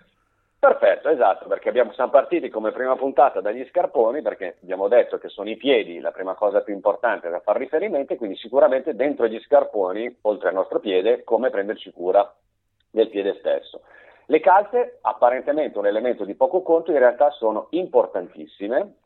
Perfetto, 0.61 1.09
esatto, 1.09 1.47
perché 1.47 1.69
abbiamo, 1.69 1.93
siamo 1.93 2.11
partiti 2.11 2.49
come 2.49 2.73
prima 2.73 2.97
puntata 2.97 3.41
dagli 3.41 3.65
scarponi, 3.69 4.23
perché 4.23 4.57
abbiamo 4.61 4.89
detto 4.89 5.17
che 5.19 5.29
sono 5.29 5.49
i 5.49 5.57
piedi 5.57 6.01
la 6.01 6.11
prima 6.11 6.35
cosa 6.35 6.63
più 6.63 6.75
importante 6.75 7.29
da 7.29 7.39
fare 7.39 7.61
riferimento, 7.61 8.17
quindi 8.17 8.37
sicuramente 8.37 8.97
dentro 8.97 9.29
gli 9.29 9.39
scarponi, 9.41 10.19
oltre 10.23 10.49
al 10.49 10.55
nostro 10.55 10.81
piede, 10.81 11.23
come 11.23 11.51
prenderci 11.51 11.93
cura 11.93 12.29
del 12.91 13.09
piede 13.09 13.37
stesso. 13.39 13.83
Le 14.27 14.41
calze, 14.41 14.99
apparentemente 15.03 15.79
un 15.79 15.87
elemento 15.87 16.25
di 16.25 16.35
poco 16.35 16.63
conto, 16.63 16.91
in 16.91 16.99
realtà 16.99 17.31
sono 17.31 17.69
importantissime, 17.71 18.97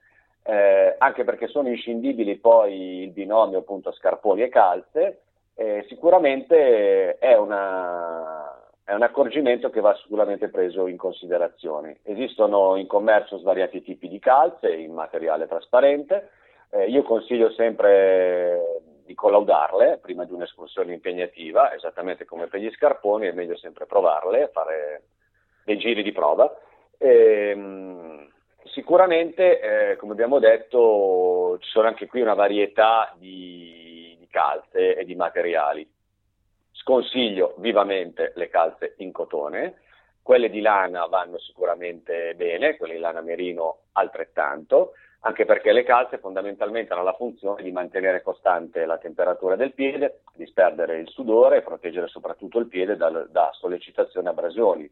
eh, 0.44 0.94
anche 0.96 1.22
perché 1.22 1.48
sono 1.48 1.68
inscindibili 1.68 2.36
poi 2.36 3.02
il 3.02 3.10
binomio 3.10 3.58
appunto 3.58 3.92
scarponi 3.92 4.40
e 4.40 4.48
calze, 4.48 5.20
eh, 5.54 5.84
sicuramente 5.86 7.18
è 7.18 7.36
una 7.36 8.56
è 8.84 8.94
un 8.94 9.02
accorgimento 9.02 9.70
che 9.70 9.80
va 9.80 9.94
sicuramente 10.02 10.48
preso 10.48 10.86
in 10.86 10.96
considerazione. 10.96 11.98
Esistono 12.02 12.76
in 12.76 12.86
commercio 12.86 13.38
svariati 13.38 13.82
tipi 13.82 14.08
di 14.08 14.18
calze 14.18 14.72
in 14.72 14.92
materiale 14.92 15.46
trasparente, 15.46 16.30
eh, 16.70 16.88
io 16.88 17.02
consiglio 17.02 17.50
sempre 17.50 18.80
di 19.04 19.14
collaudarle 19.14 19.98
prima 19.98 20.24
di 20.24 20.32
un'escursione 20.32 20.92
impegnativa, 20.92 21.72
esattamente 21.74 22.24
come 22.24 22.46
per 22.46 22.60
gli 22.60 22.70
scarponi, 22.70 23.26
è 23.26 23.32
meglio 23.32 23.56
sempre 23.56 23.86
provarle, 23.86 24.50
fare 24.52 25.02
dei 25.64 25.78
giri 25.78 26.02
di 26.02 26.12
prova. 26.12 26.52
E, 26.98 27.50
ehm, 27.50 28.30
sicuramente, 28.64 29.60
eh, 29.92 29.96
come 29.96 30.12
abbiamo 30.12 30.38
detto, 30.38 31.58
ci 31.60 31.70
sono 31.70 31.86
anche 31.88 32.06
qui 32.06 32.20
una 32.20 32.34
varietà 32.34 33.14
di, 33.16 34.16
di 34.18 34.26
calze 34.28 34.96
e 34.96 35.04
di 35.04 35.14
materiali 35.14 35.88
sconsiglio 36.82 37.54
vivamente 37.58 38.32
le 38.34 38.48
calze 38.48 38.94
in 38.98 39.12
cotone, 39.12 39.76
Quelle 40.22 40.50
di 40.50 40.60
lana 40.60 41.06
vanno 41.06 41.36
sicuramente 41.38 42.34
bene, 42.36 42.76
quelle 42.76 42.94
di 42.94 43.00
lana 43.00 43.20
merino 43.20 43.78
altrettanto, 43.92 44.92
anche 45.22 45.44
perché 45.44 45.72
le 45.72 45.82
calze 45.82 46.18
fondamentalmente 46.18 46.92
hanno 46.92 47.02
la 47.02 47.14
funzione 47.14 47.64
di 47.64 47.72
mantenere 47.72 48.22
costante 48.22 48.84
la 48.84 48.98
temperatura 48.98 49.56
del 49.56 49.72
piede, 49.72 50.20
disperdere 50.34 50.98
il 50.98 51.08
sudore 51.08 51.56
e 51.56 51.62
proteggere 51.62 52.06
soprattutto 52.06 52.60
il 52.60 52.68
piede 52.68 52.96
da, 52.96 53.10
da 53.28 53.50
sollecitazione 53.52 54.28
e 54.28 54.30
abrasioni. 54.30 54.90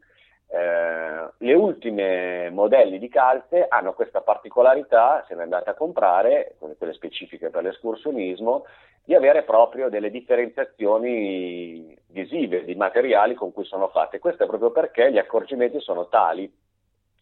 Eh, 0.52 1.28
le 1.36 1.54
ultime 1.54 2.50
modelli 2.50 2.98
di 2.98 3.08
calze 3.08 3.66
hanno 3.68 3.92
questa 3.92 4.20
particolarità, 4.20 5.24
se 5.28 5.36
ne 5.36 5.42
andate 5.42 5.70
a 5.70 5.74
comprare, 5.74 6.56
quelle 6.76 6.92
specifiche 6.92 7.50
per 7.50 7.62
l'escursionismo, 7.62 8.64
di 9.04 9.14
avere 9.14 9.44
proprio 9.44 9.88
delle 9.88 10.10
differenziazioni 10.10 11.96
visive 12.08 12.64
di 12.64 12.74
materiali 12.74 13.34
con 13.34 13.52
cui 13.52 13.64
sono 13.64 13.88
fatte. 13.88 14.18
Questo 14.18 14.42
è 14.42 14.46
proprio 14.46 14.72
perché 14.72 15.12
gli 15.12 15.18
accorgimenti 15.18 15.80
sono 15.80 16.08
tali 16.08 16.52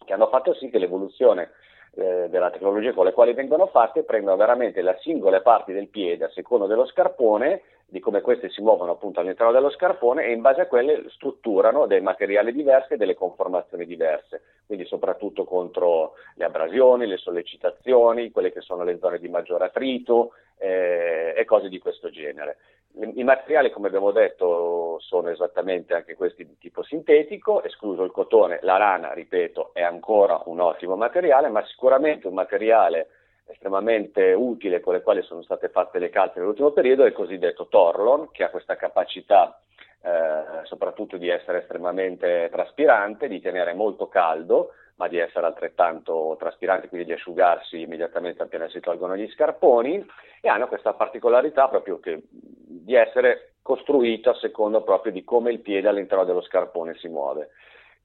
che 0.04 0.12
hanno 0.12 0.28
fatto 0.28 0.54
sì 0.54 0.70
che 0.70 0.78
l'evoluzione 0.78 1.50
eh, 1.94 2.28
della 2.28 2.50
tecnologia 2.50 2.92
con 2.92 3.04
le 3.04 3.12
quali 3.12 3.32
vengono 3.32 3.66
fatte 3.66 4.02
prendono 4.02 4.36
veramente 4.36 4.82
le 4.82 4.96
singole 5.00 5.40
parti 5.40 5.72
del 5.72 5.88
piede 5.88 6.26
a 6.26 6.30
secondo 6.30 6.66
dello 6.66 6.86
scarpone 6.86 7.62
di 7.90 8.00
come 8.00 8.20
queste 8.20 8.50
si 8.50 8.60
muovono 8.60 8.92
appunto 8.92 9.20
all'interno 9.20 9.50
dello 9.50 9.70
scarpone 9.70 10.24
e 10.24 10.32
in 10.32 10.42
base 10.42 10.60
a 10.60 10.66
quelle 10.66 11.04
strutturano 11.08 11.86
dei 11.86 12.02
materiali 12.02 12.52
diversi 12.52 12.92
e 12.92 12.96
delle 12.98 13.14
conformazioni 13.14 13.86
diverse, 13.86 14.42
quindi 14.66 14.84
soprattutto 14.84 15.44
contro 15.44 16.12
le 16.34 16.44
abrasioni, 16.44 17.06
le 17.06 17.16
sollecitazioni, 17.16 18.30
quelle 18.30 18.52
che 18.52 18.60
sono 18.60 18.84
le 18.84 18.98
zone 18.98 19.18
di 19.18 19.28
maggior 19.28 19.62
attrito 19.62 20.32
eh, 20.58 21.32
e 21.34 21.44
cose 21.46 21.70
di 21.70 21.78
questo 21.78 22.10
genere. 22.10 22.58
I 23.00 23.22
materiali, 23.22 23.70
come 23.70 23.86
abbiamo 23.86 24.10
detto, 24.10 24.98
sono 24.98 25.28
esattamente 25.28 25.94
anche 25.94 26.16
questi 26.16 26.44
di 26.44 26.58
tipo 26.58 26.82
sintetico, 26.82 27.62
escluso 27.62 28.02
il 28.02 28.10
cotone, 28.10 28.58
la 28.62 28.76
lana, 28.76 29.12
ripeto, 29.12 29.70
è 29.72 29.82
ancora 29.82 30.42
un 30.46 30.58
ottimo 30.58 30.96
materiale, 30.96 31.48
ma 31.48 31.64
sicuramente 31.64 32.26
un 32.26 32.34
materiale 32.34 33.08
estremamente 33.46 34.32
utile 34.32 34.80
con 34.80 34.94
le 34.94 35.02
quali 35.02 35.22
sono 35.22 35.42
state 35.42 35.68
fatte 35.68 36.00
le 36.00 36.10
calze 36.10 36.40
nell'ultimo 36.40 36.72
periodo 36.72 37.04
è 37.04 37.06
il 37.06 37.12
cosiddetto 37.12 37.68
Torlon, 37.68 38.30
che 38.32 38.42
ha 38.42 38.50
questa 38.50 38.74
capacità 38.74 39.60
eh, 40.02 40.64
soprattutto 40.64 41.16
di 41.16 41.28
essere 41.28 41.58
estremamente 41.60 42.48
traspirante, 42.50 43.28
di 43.28 43.40
tenere 43.40 43.74
molto 43.74 44.08
caldo, 44.08 44.72
ma 44.98 45.06
di 45.08 45.18
essere 45.18 45.46
altrettanto 45.46 46.36
traspirante, 46.38 46.88
quindi 46.88 47.06
di 47.06 47.12
asciugarsi 47.12 47.80
immediatamente 47.80 48.42
appena 48.42 48.68
si 48.68 48.80
tolgono 48.80 49.16
gli 49.16 49.28
scarponi, 49.30 50.04
e 50.40 50.48
hanno 50.48 50.66
questa 50.66 50.92
particolarità 50.92 51.68
proprio 51.68 52.00
che, 52.00 52.22
di 52.30 52.94
essere 52.94 53.54
costruito 53.62 54.30
a 54.30 54.34
secondo 54.34 54.82
proprio 54.82 55.12
di 55.12 55.22
come 55.22 55.52
il 55.52 55.60
piede 55.60 55.88
all'interno 55.88 56.24
dello 56.24 56.42
scarpone 56.42 56.94
si 56.96 57.08
muove. 57.08 57.50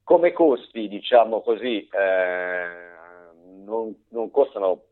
Come 0.03 0.33
costi, 0.33 0.87
diciamo 0.87 1.41
così, 1.41 1.87
eh, 1.87 2.67
non, 3.63 3.95
non 4.09 4.29
costano 4.29 4.83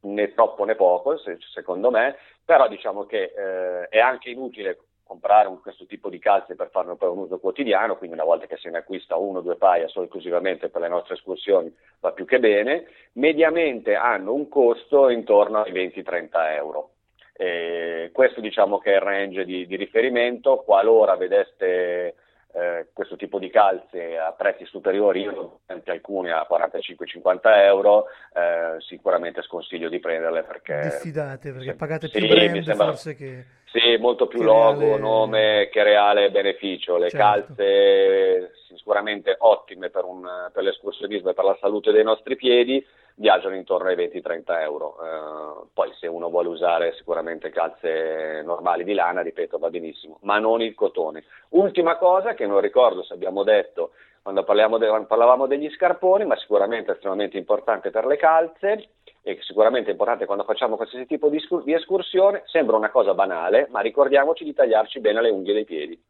né 0.00 0.34
troppo 0.34 0.64
né 0.64 0.74
poco, 0.74 1.16
secondo 1.52 1.90
me, 1.90 2.16
però 2.44 2.68
diciamo 2.68 3.06
che 3.06 3.32
eh, 3.34 3.88
è 3.88 3.98
anche 3.98 4.28
inutile 4.28 4.78
comprare 5.08 5.48
un, 5.48 5.62
questo 5.62 5.86
tipo 5.86 6.10
di 6.10 6.18
calze 6.18 6.54
per 6.54 6.68
farne 6.68 6.94
poi 6.96 7.08
un 7.08 7.18
uso 7.18 7.38
quotidiano, 7.38 7.96
quindi 7.96 8.14
una 8.14 8.26
volta 8.26 8.44
che 8.44 8.58
se 8.58 8.68
ne 8.68 8.76
acquista 8.76 9.16
uno 9.16 9.38
o 9.38 9.42
due 9.42 9.56
paia 9.56 9.88
solo 9.88 10.04
esclusivamente 10.04 10.68
per 10.68 10.82
le 10.82 10.88
nostre 10.88 11.14
escursioni 11.14 11.74
va 12.00 12.12
più 12.12 12.26
che 12.26 12.38
bene, 12.38 12.86
mediamente 13.12 13.94
hanno 13.94 14.34
un 14.34 14.48
costo 14.48 15.08
intorno 15.08 15.62
ai 15.62 15.72
20-30 15.72 16.28
euro. 16.56 16.90
E 17.32 18.10
questo 18.12 18.42
diciamo 18.42 18.78
che 18.78 18.92
è 18.92 18.96
il 18.96 19.00
range 19.00 19.44
di, 19.46 19.66
di 19.66 19.76
riferimento, 19.76 20.58
qualora 20.58 21.16
vedeste 21.16 22.14
eh, 22.58 22.88
questo 22.92 23.16
tipo 23.16 23.38
di 23.38 23.50
calze 23.50 24.18
a 24.18 24.32
prezzi 24.32 24.64
superiori, 24.64 25.20
io 25.20 25.60
alcuni 25.86 26.30
a 26.30 26.46
45-50 26.48 27.38
euro, 27.64 28.06
eh, 28.34 28.80
sicuramente 28.80 29.42
sconsiglio 29.42 29.88
di 29.88 30.00
prenderle 30.00 30.42
perché... 30.42 30.80
Diffidate, 30.82 31.52
perché 31.52 31.70
se, 31.70 31.76
pagate 31.76 32.08
più 32.08 32.20
sì, 32.20 32.26
brand 32.26 32.62
sembra, 32.64 32.86
forse 32.86 33.14
che... 33.14 33.44
Sì, 33.66 33.96
molto 33.98 34.26
più 34.26 34.42
logo, 34.42 34.80
reale... 34.80 34.98
nome 34.98 35.68
che 35.70 35.82
reale 35.82 36.30
beneficio. 36.30 36.96
Le 36.96 37.10
certo. 37.10 37.54
calze 37.54 38.50
sicuramente 38.74 39.36
ottime 39.38 39.90
per, 39.90 40.04
un, 40.04 40.26
per 40.52 40.62
l'escursionismo 40.62 41.30
e 41.30 41.34
per 41.34 41.44
la 41.44 41.56
salute 41.60 41.92
dei 41.92 42.02
nostri 42.02 42.34
piedi, 42.34 42.84
viaggiano 43.18 43.54
intorno 43.54 43.88
ai 43.88 43.96
20-30 43.96 44.60
euro. 44.60 44.96
Uh, 44.98 45.68
poi 45.72 45.92
se 45.98 46.06
uno 46.06 46.30
vuole 46.30 46.48
usare 46.48 46.94
sicuramente 46.94 47.50
calze 47.50 48.42
normali 48.44 48.84
di 48.84 48.94
lana, 48.94 49.20
ripeto, 49.20 49.58
va 49.58 49.70
benissimo, 49.70 50.18
ma 50.22 50.38
non 50.38 50.62
il 50.62 50.74
cotone. 50.74 51.24
Ultima 51.50 51.96
cosa 51.96 52.34
che 52.34 52.46
non 52.46 52.60
ricordo 52.60 53.02
se 53.02 53.14
abbiamo 53.14 53.42
detto 53.42 53.90
quando, 54.22 54.42
de- 54.78 54.88
quando 54.88 55.06
parlavamo 55.06 55.46
degli 55.46 55.70
scarponi, 55.70 56.24
ma 56.24 56.36
sicuramente 56.36 56.92
estremamente 56.92 57.36
importante 57.36 57.90
per 57.90 58.06
le 58.06 58.16
calze 58.16 58.90
e 59.22 59.38
sicuramente 59.42 59.90
importante 59.90 60.26
quando 60.26 60.44
facciamo 60.44 60.76
qualsiasi 60.76 61.06
tipo 61.06 61.28
di, 61.28 61.40
di 61.64 61.72
escursione, 61.72 62.42
sembra 62.46 62.76
una 62.76 62.90
cosa 62.90 63.14
banale, 63.14 63.66
ma 63.70 63.80
ricordiamoci 63.80 64.44
di 64.44 64.54
tagliarci 64.54 65.00
bene 65.00 65.20
le 65.20 65.30
unghie 65.30 65.54
dei 65.54 65.64
piedi 65.64 66.00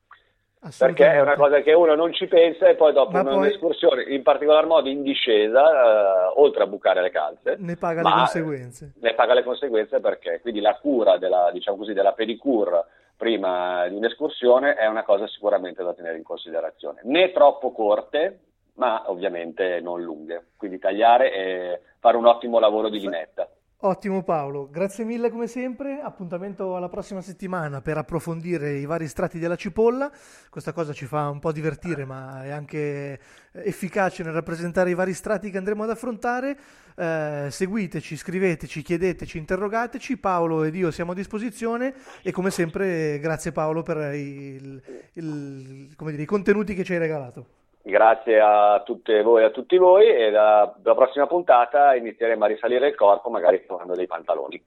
perché 0.79 1.13
è 1.13 1.21
una 1.21 1.37
cosa 1.37 1.61
che 1.61 1.73
uno 1.73 1.95
non 1.95 2.13
ci 2.13 2.27
pensa 2.27 2.69
e 2.69 2.75
poi 2.75 2.93
dopo 2.93 3.13
Ma 3.13 3.35
un'escursione, 3.35 4.05
poi... 4.05 4.15
in 4.15 4.23
particolar 4.23 4.67
modo 4.67 4.89
in 4.89 5.03
discesa, 5.03 5.63
eh, 5.63 6.33
oltre 6.37 6.65
a 6.65 6.67
bucare 6.67 7.01
le 7.01 7.11
calze, 7.11 7.57
ne 7.59 7.77
paga 7.77 8.03
le 8.03 8.11
conseguenze. 8.11 8.93
Ne 9.01 9.15
paga 9.15 9.35
le 9.35 9.43
conseguenze 9.45 10.01
perché 10.01 10.41
quindi 10.41 10.61
la 10.61 10.77
cura 10.77 11.17
della, 11.19 11.51
diciamo 11.53 11.77
così, 11.77 11.93
della 11.93 12.13
pedicure 12.13 12.85
prima 13.17 13.87
di 13.89 13.97
un'escursione 13.97 14.75
è 14.75 14.87
una 14.87 15.03
cosa 15.03 15.27
sicuramente 15.27 15.83
da 15.83 15.93
tenere 15.93 16.17
in 16.17 16.23
considerazione. 16.23 17.01
Né 17.03 17.33
troppo 17.33 17.73
corte, 17.73 18.41
ma 18.75 19.03
ovviamente 19.07 19.81
non 19.81 20.03
lunghe. 20.03 20.51
Quindi 20.57 20.79
tagliare 20.79 21.33
e 21.33 21.81
fare 21.99 22.17
un 22.17 22.27
ottimo 22.27 22.61
lavoro 22.61 22.89
di 22.89 23.01
linetta. 23.01 23.49
Ottimo 23.83 24.25
Paolo, 24.25 24.69
grazie 24.69 25.05
mille 25.05 25.31
come 25.31 25.47
sempre, 25.47 26.01
appuntamento 26.01 26.75
alla 26.75 26.89
prossima 26.89 27.21
settimana 27.21 27.81
per 27.81 27.97
approfondire 27.97 28.77
i 28.77 28.87
vari 28.87 29.07
strati 29.07 29.39
della 29.39 29.55
cipolla, 29.55 30.11
questa 30.51 30.73
cosa 30.73 30.93
ci 30.93 31.07
fa 31.07 31.29
un 31.29 31.39
po' 31.39 31.53
divertire 31.53 32.05
ma 32.05 32.43
è 32.43 32.51
anche 32.51 33.21
efficace 33.53 34.25
nel 34.25 34.33
rappresentare 34.33 34.91
i 34.91 34.95
vari 34.95 35.15
strati 35.15 35.49
che 35.53 35.59
andremo 35.59 35.85
ad 35.85 35.91
affrontare, 35.91 36.59
eh, 36.97 37.47
seguiteci, 37.53 38.17
scriveteci, 38.17 38.83
chiedeteci, 38.83 39.39
interrogateci, 39.39 40.17
Paolo 40.17 40.65
ed 40.65 40.75
io 40.75 40.91
siamo 40.91 41.13
a 41.13 41.15
disposizione. 41.15 41.95
E 42.23 42.33
come 42.33 42.51
sempre 42.51 43.21
grazie 43.21 43.53
Paolo 43.53 43.85
per 43.85 44.13
il, 44.13 44.83
il, 45.13 45.95
dire, 45.97 46.23
i 46.23 46.27
contenuti 46.27 46.75
che 46.75 46.83
ci 46.83 46.95
hai 46.95 46.99
regalato. 46.99 47.68
Grazie 47.83 48.41
a 48.41 48.83
tutte 48.85 49.23
voi 49.23 49.43
e 49.43 49.47
a 49.47 49.51
tutti 49.51 49.77
voi 49.77 50.07
e 50.09 50.31
dalla, 50.31 50.75
dalla 50.77 50.97
prossima 50.97 51.27
puntata 51.27 51.95
inizieremo 51.95 52.45
a 52.45 52.49
risalire 52.49 52.89
il 52.89 52.95
corpo 52.95 53.31
magari 53.31 53.65
trovando 53.65 53.95
dei 53.95 54.07
pantaloni. 54.07 54.63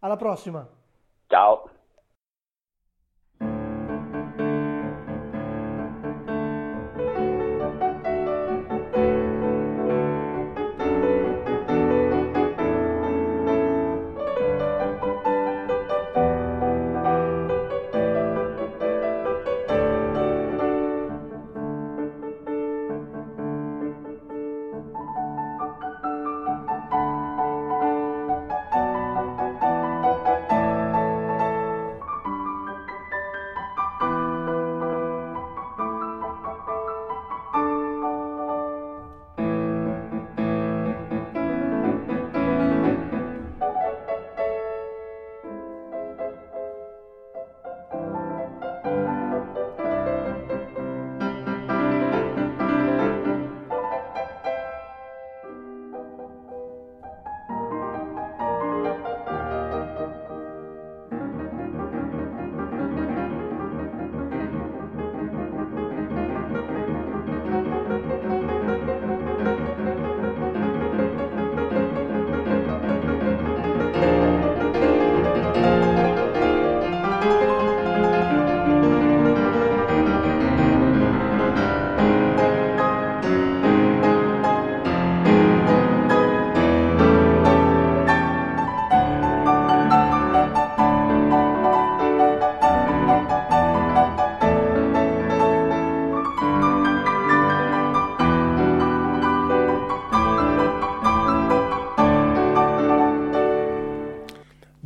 Alla 0.00 0.16
prossima. 0.16 0.66
Ciao. 1.26 1.70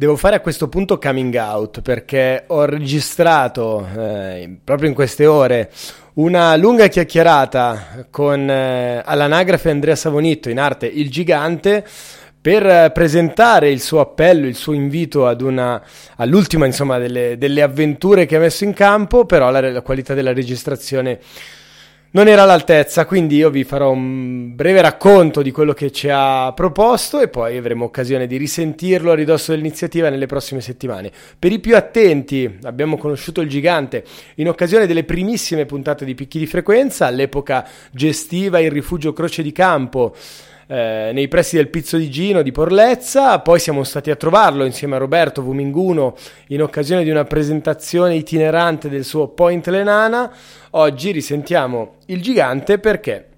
Devo 0.03 0.17
fare 0.17 0.35
a 0.35 0.41
questo 0.41 0.69
punto 0.69 0.99
coming 0.99 1.33
out 1.37 1.81
perché 1.81 2.43
ho 2.49 2.65
registrato 2.65 3.87
eh, 3.97 4.53
proprio 4.65 4.89
in 4.89 4.97
queste 4.97 5.27
ore 5.27 5.71
una 6.15 6.57
lunga 6.57 6.89
chiacchierata 6.89 8.09
con 8.11 8.51
eh, 8.51 9.01
all'anagrafe 9.05 9.71
Andrea 9.71 9.95
Savonitto 9.95 10.51
in 10.51 10.59
arte 10.59 10.87
Il 10.87 11.09
Gigante 11.09 11.87
per 12.41 12.91
presentare 12.91 13.71
il 13.71 13.81
suo 13.81 14.01
appello, 14.01 14.49
il 14.49 14.57
suo 14.57 14.73
invito 14.73 15.33
una, 15.39 15.81
all'ultima 16.17 16.67
insomma, 16.67 16.99
delle, 16.99 17.39
delle, 17.39 17.63
avventure 17.63 18.27
che 18.27 18.35
ha 18.35 18.41
messo 18.41 18.65
in 18.65 18.73
campo, 18.73 19.25
però 19.25 19.53
la, 19.53 19.71
la 19.71 19.83
qualità 19.83 20.15
della 20.15 20.33
registrazione 20.33 21.21
non 22.15 22.29
era 22.29 22.43
all'altezza, 22.43 23.07
quindi 23.07 23.37
io 23.37 23.49
vi 23.49 23.65
farò 23.65 23.91
un 23.91 24.55
breve 24.55 24.83
racconto 24.83 25.41
di 25.41 25.51
quello 25.51 25.73
che 25.73 25.91
ci 25.91 26.09
ha 26.11 26.53
proposto 26.53 27.21
e 27.21 27.29
poi 27.29 27.57
avremo 27.57 27.87
occasione 27.87 28.27
di 28.27 28.37
risentirlo 28.37 29.13
a 29.13 29.15
ridosso 29.15 29.53
dell'iniziativa 29.53 30.11
nelle 30.11 30.27
prossime 30.27 30.61
settimane. 30.61 31.11
Per 31.39 31.51
i 31.51 31.59
più 31.59 31.75
attenti, 31.75 32.59
abbiamo 32.65 32.99
conosciuto 32.99 33.41
il 33.41 33.49
gigante 33.49 34.05
in 34.37 34.49
occasione 34.49 34.87
delle 34.87 35.05
primissime 35.05 35.65
puntate 35.65 36.05
di 36.05 36.15
Picchi 36.15 36.39
di 36.39 36.47
Frequenza, 36.47 37.07
all'epoca 37.07 37.67
gestiva 37.91 38.61
il 38.61 38.71
rifugio 38.71 39.15
Croce 39.15 39.43
di 39.43 39.53
Campo 39.53 40.15
eh, 40.67 41.11
nei 41.13 41.29
pressi 41.29 41.57
del 41.57 41.69
Pizzo 41.69 41.97
di 41.97 42.11
Gino 42.11 42.43
di 42.43 42.53
Porlezza, 42.53 43.39
poi 43.41 43.59
siamo 43.59 43.85
stati 43.85 44.11
a 44.11 44.17
trovarlo 44.17 44.65
insieme 44.65 44.97
a 44.97 44.99
Roberto 44.99 45.43
Vuminguno 45.43 46.17
in 46.49 46.63
occasione 46.63 47.05
di 47.05 47.11
una 47.11 47.25
presentazione 47.25 48.15
itinerante 48.15 48.89
del 48.89 49.05
suo 49.05 49.29
Point 49.29 49.67
Lenana. 49.69 50.33
Oggi 50.71 51.11
risentiamo 51.11 51.97
il 52.07 52.23
gigante 52.23 52.79
perché 52.79 53.29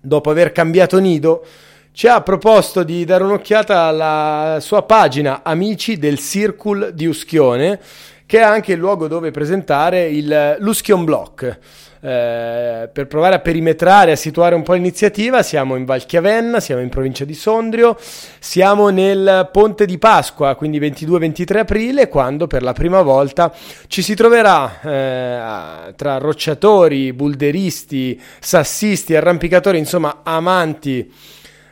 dopo 0.00 0.30
aver 0.30 0.52
cambiato 0.52 0.98
nido 0.98 1.44
ci 1.92 2.06
ha 2.06 2.20
proposto 2.20 2.84
di 2.84 3.04
dare 3.04 3.24
un'occhiata 3.24 3.80
alla 3.82 4.58
sua 4.60 4.82
pagina 4.82 5.42
Amici 5.42 5.98
del 5.98 6.18
Circle 6.18 6.94
di 6.94 7.06
Uschione, 7.06 7.80
che 8.28 8.40
è 8.40 8.42
anche 8.42 8.72
il 8.74 8.78
luogo 8.78 9.08
dove 9.08 9.30
presentare 9.30 10.06
il 10.06 10.56
l'Uschion 10.58 11.06
Block. 11.06 11.58
Eh, 12.00 12.90
per 12.92 13.06
provare 13.08 13.36
a 13.36 13.38
perimetrare, 13.38 14.12
a 14.12 14.16
situare 14.16 14.54
un 14.54 14.62
po' 14.62 14.74
l'iniziativa, 14.74 15.42
siamo 15.42 15.76
in 15.76 15.86
Valchiavenna, 15.86 16.60
siamo 16.60 16.82
in 16.82 16.90
provincia 16.90 17.24
di 17.24 17.32
Sondrio, 17.32 17.96
siamo 18.38 18.90
nel 18.90 19.48
Ponte 19.50 19.86
di 19.86 19.96
Pasqua, 19.96 20.54
quindi 20.56 20.78
22-23 20.78 21.56
aprile, 21.56 22.08
quando 22.08 22.46
per 22.46 22.62
la 22.62 22.74
prima 22.74 23.00
volta 23.00 23.50
ci 23.86 24.02
si 24.02 24.14
troverà 24.14 24.78
eh, 24.82 25.94
tra 25.94 26.18
rocciatori, 26.18 27.14
bulderisti, 27.14 28.20
sassisti, 28.40 29.16
arrampicatori, 29.16 29.78
insomma 29.78 30.20
amanti 30.22 31.10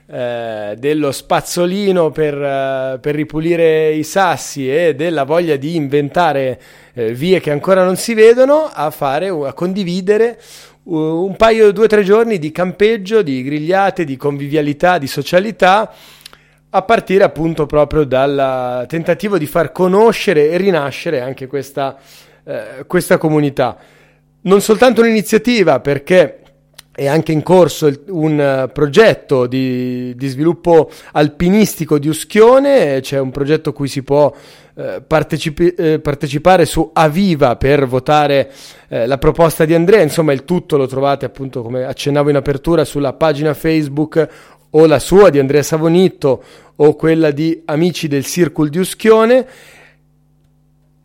eh, 0.09 0.75
dello 0.79 1.11
spazzolino 1.11 2.11
per, 2.11 2.35
eh, 2.35 2.99
per, 3.01 3.14
ripulire 3.14 3.92
i 3.92 4.05
sassi 4.05 4.71
e 4.71 4.95
della 4.95 5.25
voglia 5.25 5.57
di 5.57 5.75
inventare 5.75 6.61
eh, 6.95 7.12
vie 7.12 7.40
che 7.40 7.51
ancora 7.51 7.85
non 7.85 7.97
si 7.97 8.14
vedono 8.14 8.71
a 8.73 8.90
fare, 8.90 9.29
a 9.29 9.53
condividere 9.53 10.38
un 10.85 11.35
paio, 11.35 11.73
due 11.73 11.87
o 11.87 11.88
tre 11.88 12.05
giorni 12.05 12.38
di 12.38 12.53
campeggio, 12.53 13.23
di 13.23 13.42
grigliate, 13.42 14.05
di 14.05 14.16
convivialità, 14.16 14.99
di 14.99 15.09
socialità 15.09 15.92
a 16.71 16.83
partire 16.83 17.25
appunto 17.25 17.66
proprio 17.66 18.05
dal 18.05 18.85
tentativo 18.87 19.38
di 19.38 19.47
far 19.47 19.73
conoscere 19.73 20.51
e 20.51 20.57
rinascere 20.57 21.21
anche 21.21 21.49
questa, 21.49 21.97
eh, 22.45 22.85
questa 22.87 23.19
comunità. 23.19 23.77
Non 24.42 24.61
soltanto 24.61 25.01
un'iniziativa 25.01 25.81
perché 25.81 26.42
è 26.97 27.07
anche 27.07 27.31
in 27.31 27.43
corso 27.43 27.93
un 28.09 28.41
eh, 28.41 28.71
progetto 28.73 29.47
di, 29.47 30.15
di, 30.17 30.29
sviluppo 30.29 30.91
alpinistico 31.13 31.99
di 31.99 32.09
Uschione, 32.09 33.01
c'è 33.03 33.19
un 33.19 33.31
progetto 33.31 33.75
cui 33.75 33.87
si 33.87 34.03
può 34.03 34.35
eh, 34.75 35.03
partecipi- 35.07 35.75
eh, 35.75 35.99
partecipare 35.99 36.65
su 36.65 36.89
Aviva 36.95 37.57
per 37.57 37.87
votare 37.87 38.51
eh, 38.89 39.07
la 39.07 39.19
proposta 39.19 39.67
di 39.67 39.75
Andrea, 39.75 40.01
insomma 40.01 40.33
il 40.33 40.47
tutto 40.47 40.79
lo 40.79 40.87
trovate 40.87 41.27
appunto 41.27 41.61
come 41.61 41.85
accennavo 41.85 42.31
in 42.31 42.37
apertura 42.37 42.87
sulla 42.87 43.13
pagina 43.13 43.53
Facebook 43.53 44.29
o 44.71 44.87
la 44.87 44.99
sua 44.99 45.29
di 45.29 45.39
Andrea 45.39 45.63
Savonitto 45.63 46.43
o 46.77 46.95
quella 46.95 47.31
di 47.31 47.61
Amici 47.67 48.09
del 48.09 48.25
Circle 48.25 48.71
di 48.71 48.79
Uschione. 48.79 49.47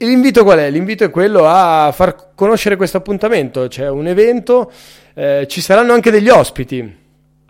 L'invito 0.06 0.44
qual 0.44 0.60
è? 0.60 0.70
L'invito 0.70 1.04
è 1.04 1.10
quello 1.10 1.48
a 1.48 1.92
far 1.94 2.34
conoscere 2.36 2.76
questo 2.76 2.98
appuntamento, 2.98 3.68
c'è 3.68 3.90
un 3.90 4.08
evento 4.08 4.72
eh, 5.14 5.46
ci 5.48 5.62
saranno 5.62 5.94
anche 5.94 6.12
degli 6.12 6.30
ospiti. 6.30 7.00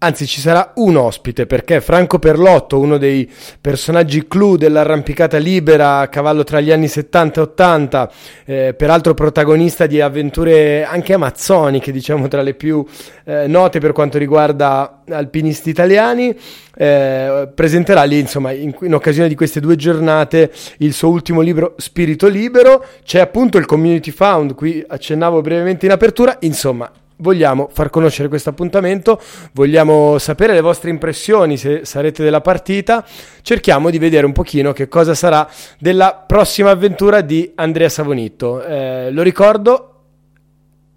Anzi, 0.04 0.26
ci 0.26 0.40
sarà 0.40 0.72
un 0.78 0.96
ospite 0.96 1.46
perché 1.46 1.80
Franco 1.80 2.18
Perlotto, 2.18 2.80
uno 2.80 2.98
dei 2.98 3.30
personaggi 3.62 4.28
clou 4.28 4.56
dell'arrampicata 4.56 5.38
libera 5.38 6.00
a 6.00 6.08
cavallo 6.08 6.44
tra 6.44 6.60
gli 6.60 6.72
anni 6.72 6.88
70 6.88 7.40
e 7.40 7.44
80, 7.44 8.12
eh, 8.46 8.74
peraltro 8.74 9.14
protagonista 9.14 9.86
di 9.86 10.02
avventure 10.02 10.84
anche 10.86 11.14
amazzoniche, 11.14 11.92
diciamo 11.92 12.28
tra 12.28 12.42
le 12.42 12.56
più 12.56 12.84
eh, 13.26 13.46
note 13.46 13.80
per 13.80 13.92
quanto 13.92 14.18
riguarda 14.18 15.04
alpinisti 15.08 15.70
italiani, 15.70 16.36
eh, 16.76 17.48
presenterà 17.54 18.02
lì, 18.02 18.18
insomma, 18.18 18.54
in, 18.54 18.76
in, 18.82 18.96
occasione 18.96 19.28
di 19.28 19.36
queste 19.36 19.60
due 19.60 19.76
giornate, 19.76 20.52
il 20.78 20.94
suo 20.94 21.10
ultimo 21.10 21.42
libro 21.42 21.76
Spirito 21.78 22.28
Libero. 22.28 22.84
C'è 23.04 23.20
appunto 23.20 23.60
il 23.60 23.68
Community 23.68 24.10
Found, 24.10 24.56
qui 24.56 24.84
accennavo 24.86 25.42
brevemente 25.42 25.86
in 25.86 25.92
apertura. 25.92 26.38
Insomma, 26.40 26.92
vogliamo 27.22 27.70
far 27.72 27.90
conoscere 27.90 28.28
questo 28.28 28.50
appuntamento, 28.50 29.22
vogliamo 29.54 30.18
sapere 30.18 30.54
le 30.54 30.62
vostre 30.62 30.90
impressioni 30.90 31.58
se 31.58 31.86
sarete 31.86 32.24
della 32.24 32.42
partita, 32.42 33.06
cerchiamo 33.42 33.90
di 33.90 33.98
vedere 33.98 34.26
un 34.26 34.34
pochino 34.34 34.74
che 34.74 34.88
cosa 34.88 35.14
sarà 35.14 35.50
della 35.80 36.24
prossima 36.28 36.72
avventura 36.72 37.22
di 37.22 37.52
Andrea 37.56 37.90
Savonitto. 37.90 38.64
Eh, 38.64 39.12
lo 39.12 39.22
ricordo, 39.22 39.88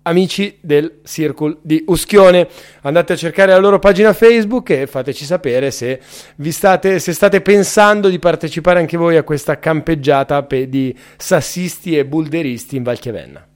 amici 0.05 0.59
del 0.61 1.01
Circle 1.05 1.59
di 1.63 1.85
Uschione. 1.87 2.49
Andate 2.83 3.13
a 3.13 3.17
cercare 3.17 3.53
la 3.53 3.59
loro 3.59 3.79
pagina 3.79 4.13
Facebook 4.13 4.71
e 4.71 4.87
fateci 4.87 5.25
sapere 5.25 5.71
se, 5.71 6.01
state, 6.49 6.99
se 6.99 7.13
state 7.13 7.41
pensando 7.41 8.09
di 8.09 8.19
partecipare 8.19 8.81
anche 8.81 8.97
voi 8.97 9.17
a 9.17 9.23
questa 9.23 9.59
campeggiata 9.59 10.47
di 10.69 10.97
sassisti 11.17 11.97
e 11.97 12.07
bulderisti 12.07 12.77
in 12.77 12.83
Valchiavenna. 12.83 13.47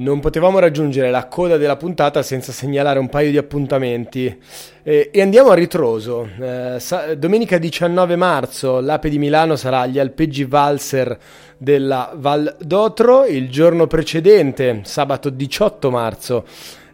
Non 0.00 0.18
potevamo 0.18 0.58
raggiungere 0.60 1.10
la 1.10 1.26
coda 1.26 1.58
della 1.58 1.76
puntata 1.76 2.22
senza 2.22 2.52
segnalare 2.52 2.98
un 2.98 3.10
paio 3.10 3.30
di 3.30 3.36
appuntamenti 3.36 4.34
eh, 4.82 5.10
e 5.12 5.20
andiamo 5.20 5.50
a 5.50 5.54
ritroso. 5.54 6.26
Eh, 6.40 6.76
sa- 6.78 7.14
domenica 7.14 7.58
19 7.58 8.16
marzo 8.16 8.80
l'Ape 8.80 9.10
di 9.10 9.18
Milano 9.18 9.56
sarà 9.56 9.80
agli 9.80 9.98
alpeggi 9.98 10.44
Valser 10.44 11.18
della 11.58 12.12
Val 12.16 12.56
d'Otro, 12.58 13.26
il 13.26 13.50
giorno 13.50 13.86
precedente, 13.86 14.80
sabato 14.84 15.28
18 15.28 15.90
marzo, 15.90 16.46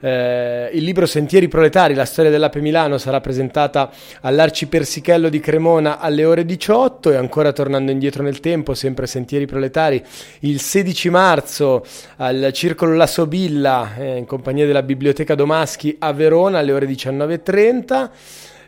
eh, 0.06 0.70
il 0.72 0.84
libro 0.84 1.04
Sentieri 1.04 1.48
Proletari, 1.48 1.92
la 1.92 2.04
storia 2.04 2.30
dell'Ape 2.30 2.60
Milano 2.60 2.96
sarà 2.96 3.20
presentata 3.20 3.90
all'Arcipersichello 4.20 5.28
di 5.28 5.40
Cremona 5.40 5.98
alle 5.98 6.24
ore 6.24 6.44
18 6.44 7.10
e 7.10 7.16
ancora 7.16 7.50
tornando 7.50 7.90
indietro 7.90 8.22
nel 8.22 8.38
tempo, 8.38 8.74
sempre 8.74 9.08
Sentieri 9.08 9.46
Proletari, 9.46 10.00
il 10.40 10.60
16 10.60 11.10
marzo 11.10 11.84
al 12.18 12.50
Circolo 12.52 12.94
La 12.94 13.08
Sobilla 13.08 13.96
eh, 13.96 14.16
in 14.16 14.26
compagnia 14.26 14.64
della 14.64 14.84
Biblioteca 14.84 15.34
Domaschi 15.34 15.96
a 15.98 16.12
Verona 16.12 16.60
alle 16.60 16.72
ore 16.72 16.86
19.30. 16.86 18.10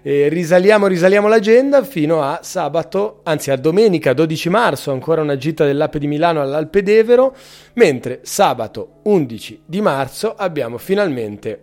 E 0.03 0.29
risaliamo, 0.29 0.87
risaliamo 0.87 1.27
l'agenda 1.27 1.83
fino 1.83 2.23
a 2.23 2.41
sabato, 2.43 3.21
anzi 3.25 3.51
a 3.51 3.57
domenica 3.57 4.13
12 4.13 4.49
marzo, 4.49 4.93
ancora 4.93 5.23
una 5.23 5.37
gita 5.37 5.65
dell'Ape 5.65 5.99
di 5.99 6.07
Milano 6.07 6.41
all'Alpe 6.41 6.83
d'Evero, 6.83 7.35
mentre 7.75 8.21
sabato 8.23 9.01
11 9.03 9.63
di 9.67 9.81
marzo 9.81 10.35
abbiamo 10.37 10.79
finalmente 10.79 11.63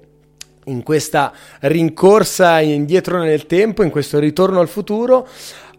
in 0.66 0.84
questa 0.84 1.32
rincorsa 1.62 2.60
indietro 2.60 3.20
nel 3.20 3.46
tempo, 3.46 3.84
in 3.84 3.90
questo 3.90 4.20
ritorno 4.20 4.60
al 4.60 4.68
futuro, 4.68 5.28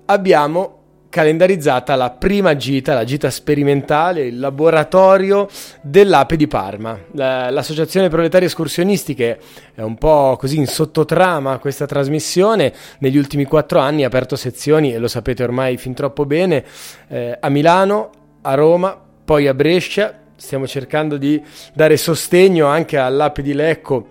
abbiamo 0.06 0.75
calendarizzata 1.16 1.94
la 1.94 2.10
prima 2.10 2.56
gita, 2.56 2.92
la 2.92 3.04
gita 3.04 3.30
sperimentale, 3.30 4.26
il 4.26 4.38
laboratorio 4.38 5.48
dell'Ape 5.80 6.36
di 6.36 6.46
Parma. 6.46 6.98
L'Associazione 7.12 8.10
Proletarie 8.10 8.48
Escursionistiche 8.48 9.40
è 9.74 9.80
un 9.80 9.96
po' 9.96 10.36
così 10.38 10.58
in 10.58 10.66
sottotrama 10.66 11.56
questa 11.56 11.86
trasmissione, 11.86 12.70
negli 12.98 13.16
ultimi 13.16 13.46
quattro 13.46 13.78
anni 13.78 14.04
ha 14.04 14.08
aperto 14.08 14.36
sezioni, 14.36 14.92
e 14.92 14.98
lo 14.98 15.08
sapete 15.08 15.42
ormai 15.42 15.78
fin 15.78 15.94
troppo 15.94 16.26
bene, 16.26 16.62
eh, 17.08 17.38
a 17.40 17.48
Milano, 17.48 18.10
a 18.42 18.52
Roma, 18.52 18.94
poi 19.24 19.48
a 19.48 19.54
Brescia, 19.54 20.12
stiamo 20.36 20.66
cercando 20.66 21.16
di 21.16 21.42
dare 21.72 21.96
sostegno 21.96 22.66
anche 22.66 22.98
all'ape 22.98 23.40
di 23.40 23.54
Lecco 23.54 24.08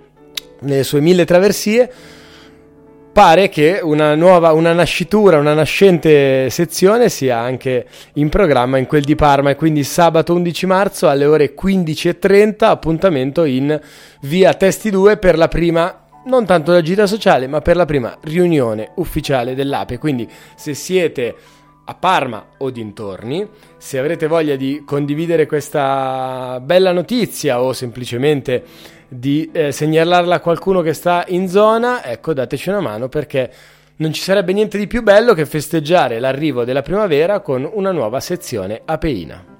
nelle 0.62 0.84
sue 0.84 1.02
mille 1.02 1.24
traversie 1.24 1.92
pare 3.16 3.48
che 3.48 3.80
una 3.82 4.14
nuova, 4.14 4.52
una 4.52 4.74
nascitura, 4.74 5.40
una 5.40 5.54
nascente 5.54 6.50
sezione 6.50 7.08
sia 7.08 7.38
anche 7.38 7.88
in 8.16 8.28
programma 8.28 8.78
in 8.78 8.88
quel 8.88 9.06
di 9.06 9.16
Parma 9.16 9.52
e 9.52 9.56
quindi 9.56 9.86
sabato 9.86 10.34
11 10.34 10.66
marzo 10.66 11.08
alle 11.08 11.24
ore 11.24 11.56
15.30 11.56 12.66
appuntamento 12.66 13.46
in 13.46 13.80
via 14.24 14.54
Testi 14.54 14.90
2 14.90 15.16
per 15.16 15.38
la 15.38 15.48
prima 15.48 16.08
non 16.26 16.46
tanto 16.46 16.74
la 16.74 16.82
gita 16.82 17.08
sociale 17.08 17.48
ma 17.48 17.62
per 17.62 17.78
la 17.78 17.86
prima 17.86 18.18
riunione 18.20 18.92
ufficiale 18.96 19.56
dell'APE 19.56 19.98
quindi 19.98 20.30
se 20.58 20.74
siete 20.74 21.36
a 21.86 21.94
Parma 21.94 22.46
o 22.58 22.70
dintorni. 22.72 23.48
Se 23.78 24.00
avrete 24.00 24.28
voglia 24.28 24.56
di 24.56 24.84
condividere 24.86 25.46
questa 25.46 26.60
bella 26.62 26.92
notizia 26.92 27.62
o 27.62 27.74
semplicemente 27.74 28.64
di 29.08 29.50
eh, 29.52 29.72
segnalarla 29.72 30.36
a 30.36 30.40
qualcuno 30.40 30.82
che 30.82 30.94
sta 30.94 31.24
in 31.28 31.48
zona, 31.48 32.04
ecco 32.04 32.34
dateci 32.34 32.70
una 32.70 32.82
mano 32.82 33.08
perché 33.08 33.52
non 33.98 34.12
ci 34.12 34.22
sarebbe 34.22 34.54
niente 34.54 34.78
di 34.78 34.88
più 34.88 35.04
bello 35.04 35.34
che 35.34 35.46
festeggiare 35.46 36.20
l'arrivo 36.20 36.66
della 36.66 36.82
primavera 36.82 37.40
con 37.40 37.70
una 37.72 37.92
nuova 37.92 38.20
sezione 38.20 38.82
apeina. 38.84 39.55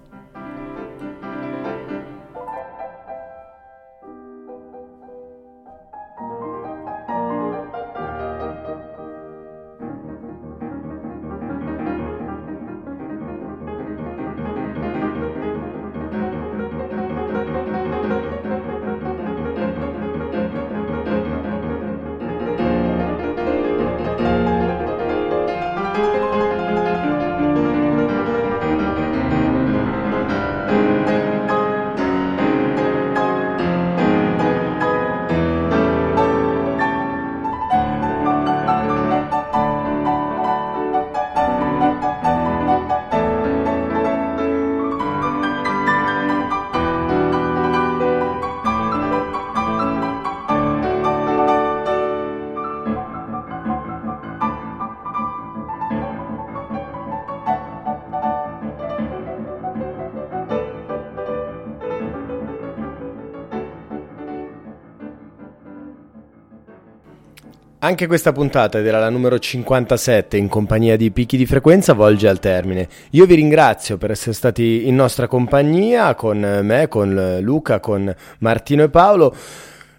Anche 67.86 68.08
questa 68.08 68.32
puntata, 68.32 68.80
ed 68.80 68.88
era 68.88 68.98
la 68.98 69.12
numero 69.12 69.38
57 69.38 70.38
in 70.38 70.48
compagnia 70.48 70.98
di 70.98 71.12
Picchi 71.12 71.38
di 71.38 71.46
Frequenza, 71.46 71.94
volge 71.94 72.28
al 72.28 72.40
termine. 72.40 72.88
Io 73.12 73.28
vi 73.28 73.36
ringrazio 73.36 73.98
per 73.98 74.10
essere 74.10 74.34
stati 74.34 74.88
in 74.88 74.96
nostra 74.96 75.28
compagnia 75.28 76.16
con 76.16 76.62
me, 76.64 76.88
con 76.88 77.38
Luca, 77.42 77.80
con 77.80 78.12
Martino 78.40 78.82
e 78.82 78.90
Paolo. 78.90 79.36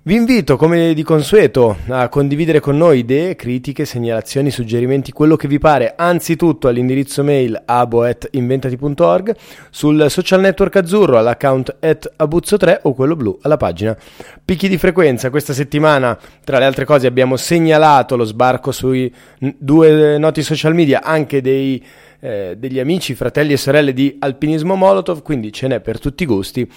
Vi 0.07 0.15
invito, 0.15 0.57
come 0.57 0.95
di 0.95 1.03
consueto, 1.03 1.79
a 1.89 2.09
condividere 2.09 2.61
con 2.61 2.77
noi 2.77 3.01
idee, 3.01 3.35
critiche, 3.35 3.85
segnalazioni, 3.85 4.53
suggerimenti, 4.53 5.11
quello 5.11 5.35
che 5.35 5.49
vi 5.49 5.59
pare, 5.59 5.95
anzitutto 5.97 6.69
all'indirizzo 6.69 7.25
mail 7.25 7.61
abo.inventati.org, 7.65 9.35
sul 9.69 10.07
social 10.09 10.39
network 10.39 10.77
azzurro 10.77 11.19
all'account 11.19 11.79
at 11.81 12.13
abuzzo3 12.21 12.83
o 12.83 12.95
quello 12.95 13.17
blu 13.17 13.37
alla 13.43 13.57
pagina 13.57 13.99
Picchi 14.45 14.69
di 14.69 14.79
frequenza. 14.79 15.29
Questa 15.31 15.53
settimana, 15.53 16.17
tra 16.45 16.61
le 16.61 16.67
altre 16.67 16.85
cose, 16.85 17.09
abbiamo 17.09 17.37
segnalato 17.37 18.15
lo 18.15 18.23
sbarco 18.23 18.71
sui 18.71 19.13
due 19.59 20.19
noti 20.19 20.45
social 20.45 20.73
media 20.73 21.03
anche 21.03 21.41
dei, 21.41 21.85
eh, 22.21 22.55
degli 22.57 22.79
amici, 22.79 23.17
fratelli 23.17 23.55
e 23.55 23.57
sorelle 23.57 23.93
di 23.93 24.15
Alpinismo 24.21 24.77
Molotov, 24.77 25.23
quindi 25.23 25.53
ce 25.53 25.67
n'è 25.67 25.81
per 25.81 25.99
tutti 25.99 26.23
i 26.23 26.27
gusti 26.27 26.71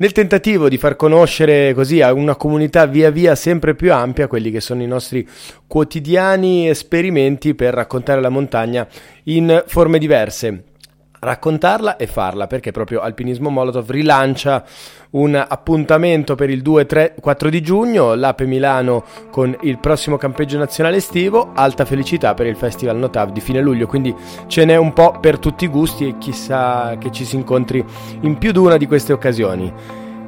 nel 0.00 0.12
tentativo 0.12 0.70
di 0.70 0.78
far 0.78 0.96
conoscere 0.96 1.74
così 1.74 2.00
a 2.00 2.12
una 2.14 2.34
comunità 2.34 2.86
via 2.86 3.10
via 3.10 3.34
sempre 3.34 3.74
più 3.74 3.92
ampia 3.92 4.28
quelli 4.28 4.50
che 4.50 4.60
sono 4.60 4.82
i 4.82 4.86
nostri 4.86 5.28
quotidiani 5.66 6.68
esperimenti 6.68 7.54
per 7.54 7.74
raccontare 7.74 8.22
la 8.22 8.30
montagna 8.30 8.88
in 9.24 9.62
forme 9.66 9.98
diverse 9.98 10.69
raccontarla 11.20 11.96
e 11.96 12.06
farla 12.06 12.46
perché 12.46 12.70
proprio 12.70 13.00
Alpinismo 13.00 13.50
Molotov 13.50 13.90
rilancia 13.90 14.64
un 15.10 15.34
appuntamento 15.34 16.34
per 16.34 16.50
il 16.50 16.62
2-3-4 16.62 17.48
di 17.48 17.60
giugno, 17.62 18.14
l'Ape 18.14 18.46
Milano 18.46 19.04
con 19.30 19.56
il 19.62 19.78
prossimo 19.78 20.16
campeggio 20.16 20.58
nazionale 20.58 20.96
estivo, 20.96 21.50
alta 21.54 21.84
felicità 21.84 22.34
per 22.34 22.46
il 22.46 22.56
Festival 22.56 22.96
Notav 22.96 23.32
di 23.32 23.40
fine 23.40 23.60
luglio, 23.60 23.86
quindi 23.86 24.14
ce 24.46 24.64
n'è 24.64 24.76
un 24.76 24.92
po' 24.92 25.18
per 25.20 25.38
tutti 25.38 25.64
i 25.64 25.68
gusti 25.68 26.06
e 26.06 26.18
chissà 26.18 26.96
che 26.98 27.10
ci 27.10 27.24
si 27.24 27.36
incontri 27.36 27.84
in 28.20 28.38
più 28.38 28.52
di 28.52 28.58
una 28.58 28.76
di 28.76 28.86
queste 28.86 29.12
occasioni. 29.12 29.72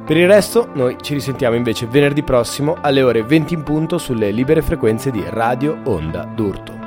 Per 0.05 0.17
il 0.17 0.27
resto 0.27 0.69
noi 0.73 0.97
ci 0.99 1.13
risentiamo 1.13 1.55
invece 1.55 1.85
venerdì 1.85 2.23
prossimo 2.23 2.75
alle 2.81 3.01
ore 3.01 3.23
20 3.23 3.53
in 3.53 3.63
punto 3.63 3.97
sulle 3.97 4.31
libere 4.31 4.61
frequenze 4.61 5.11
di 5.11 5.23
Radio 5.25 5.79
Onda 5.85 6.25
d'Urto. 6.25 6.82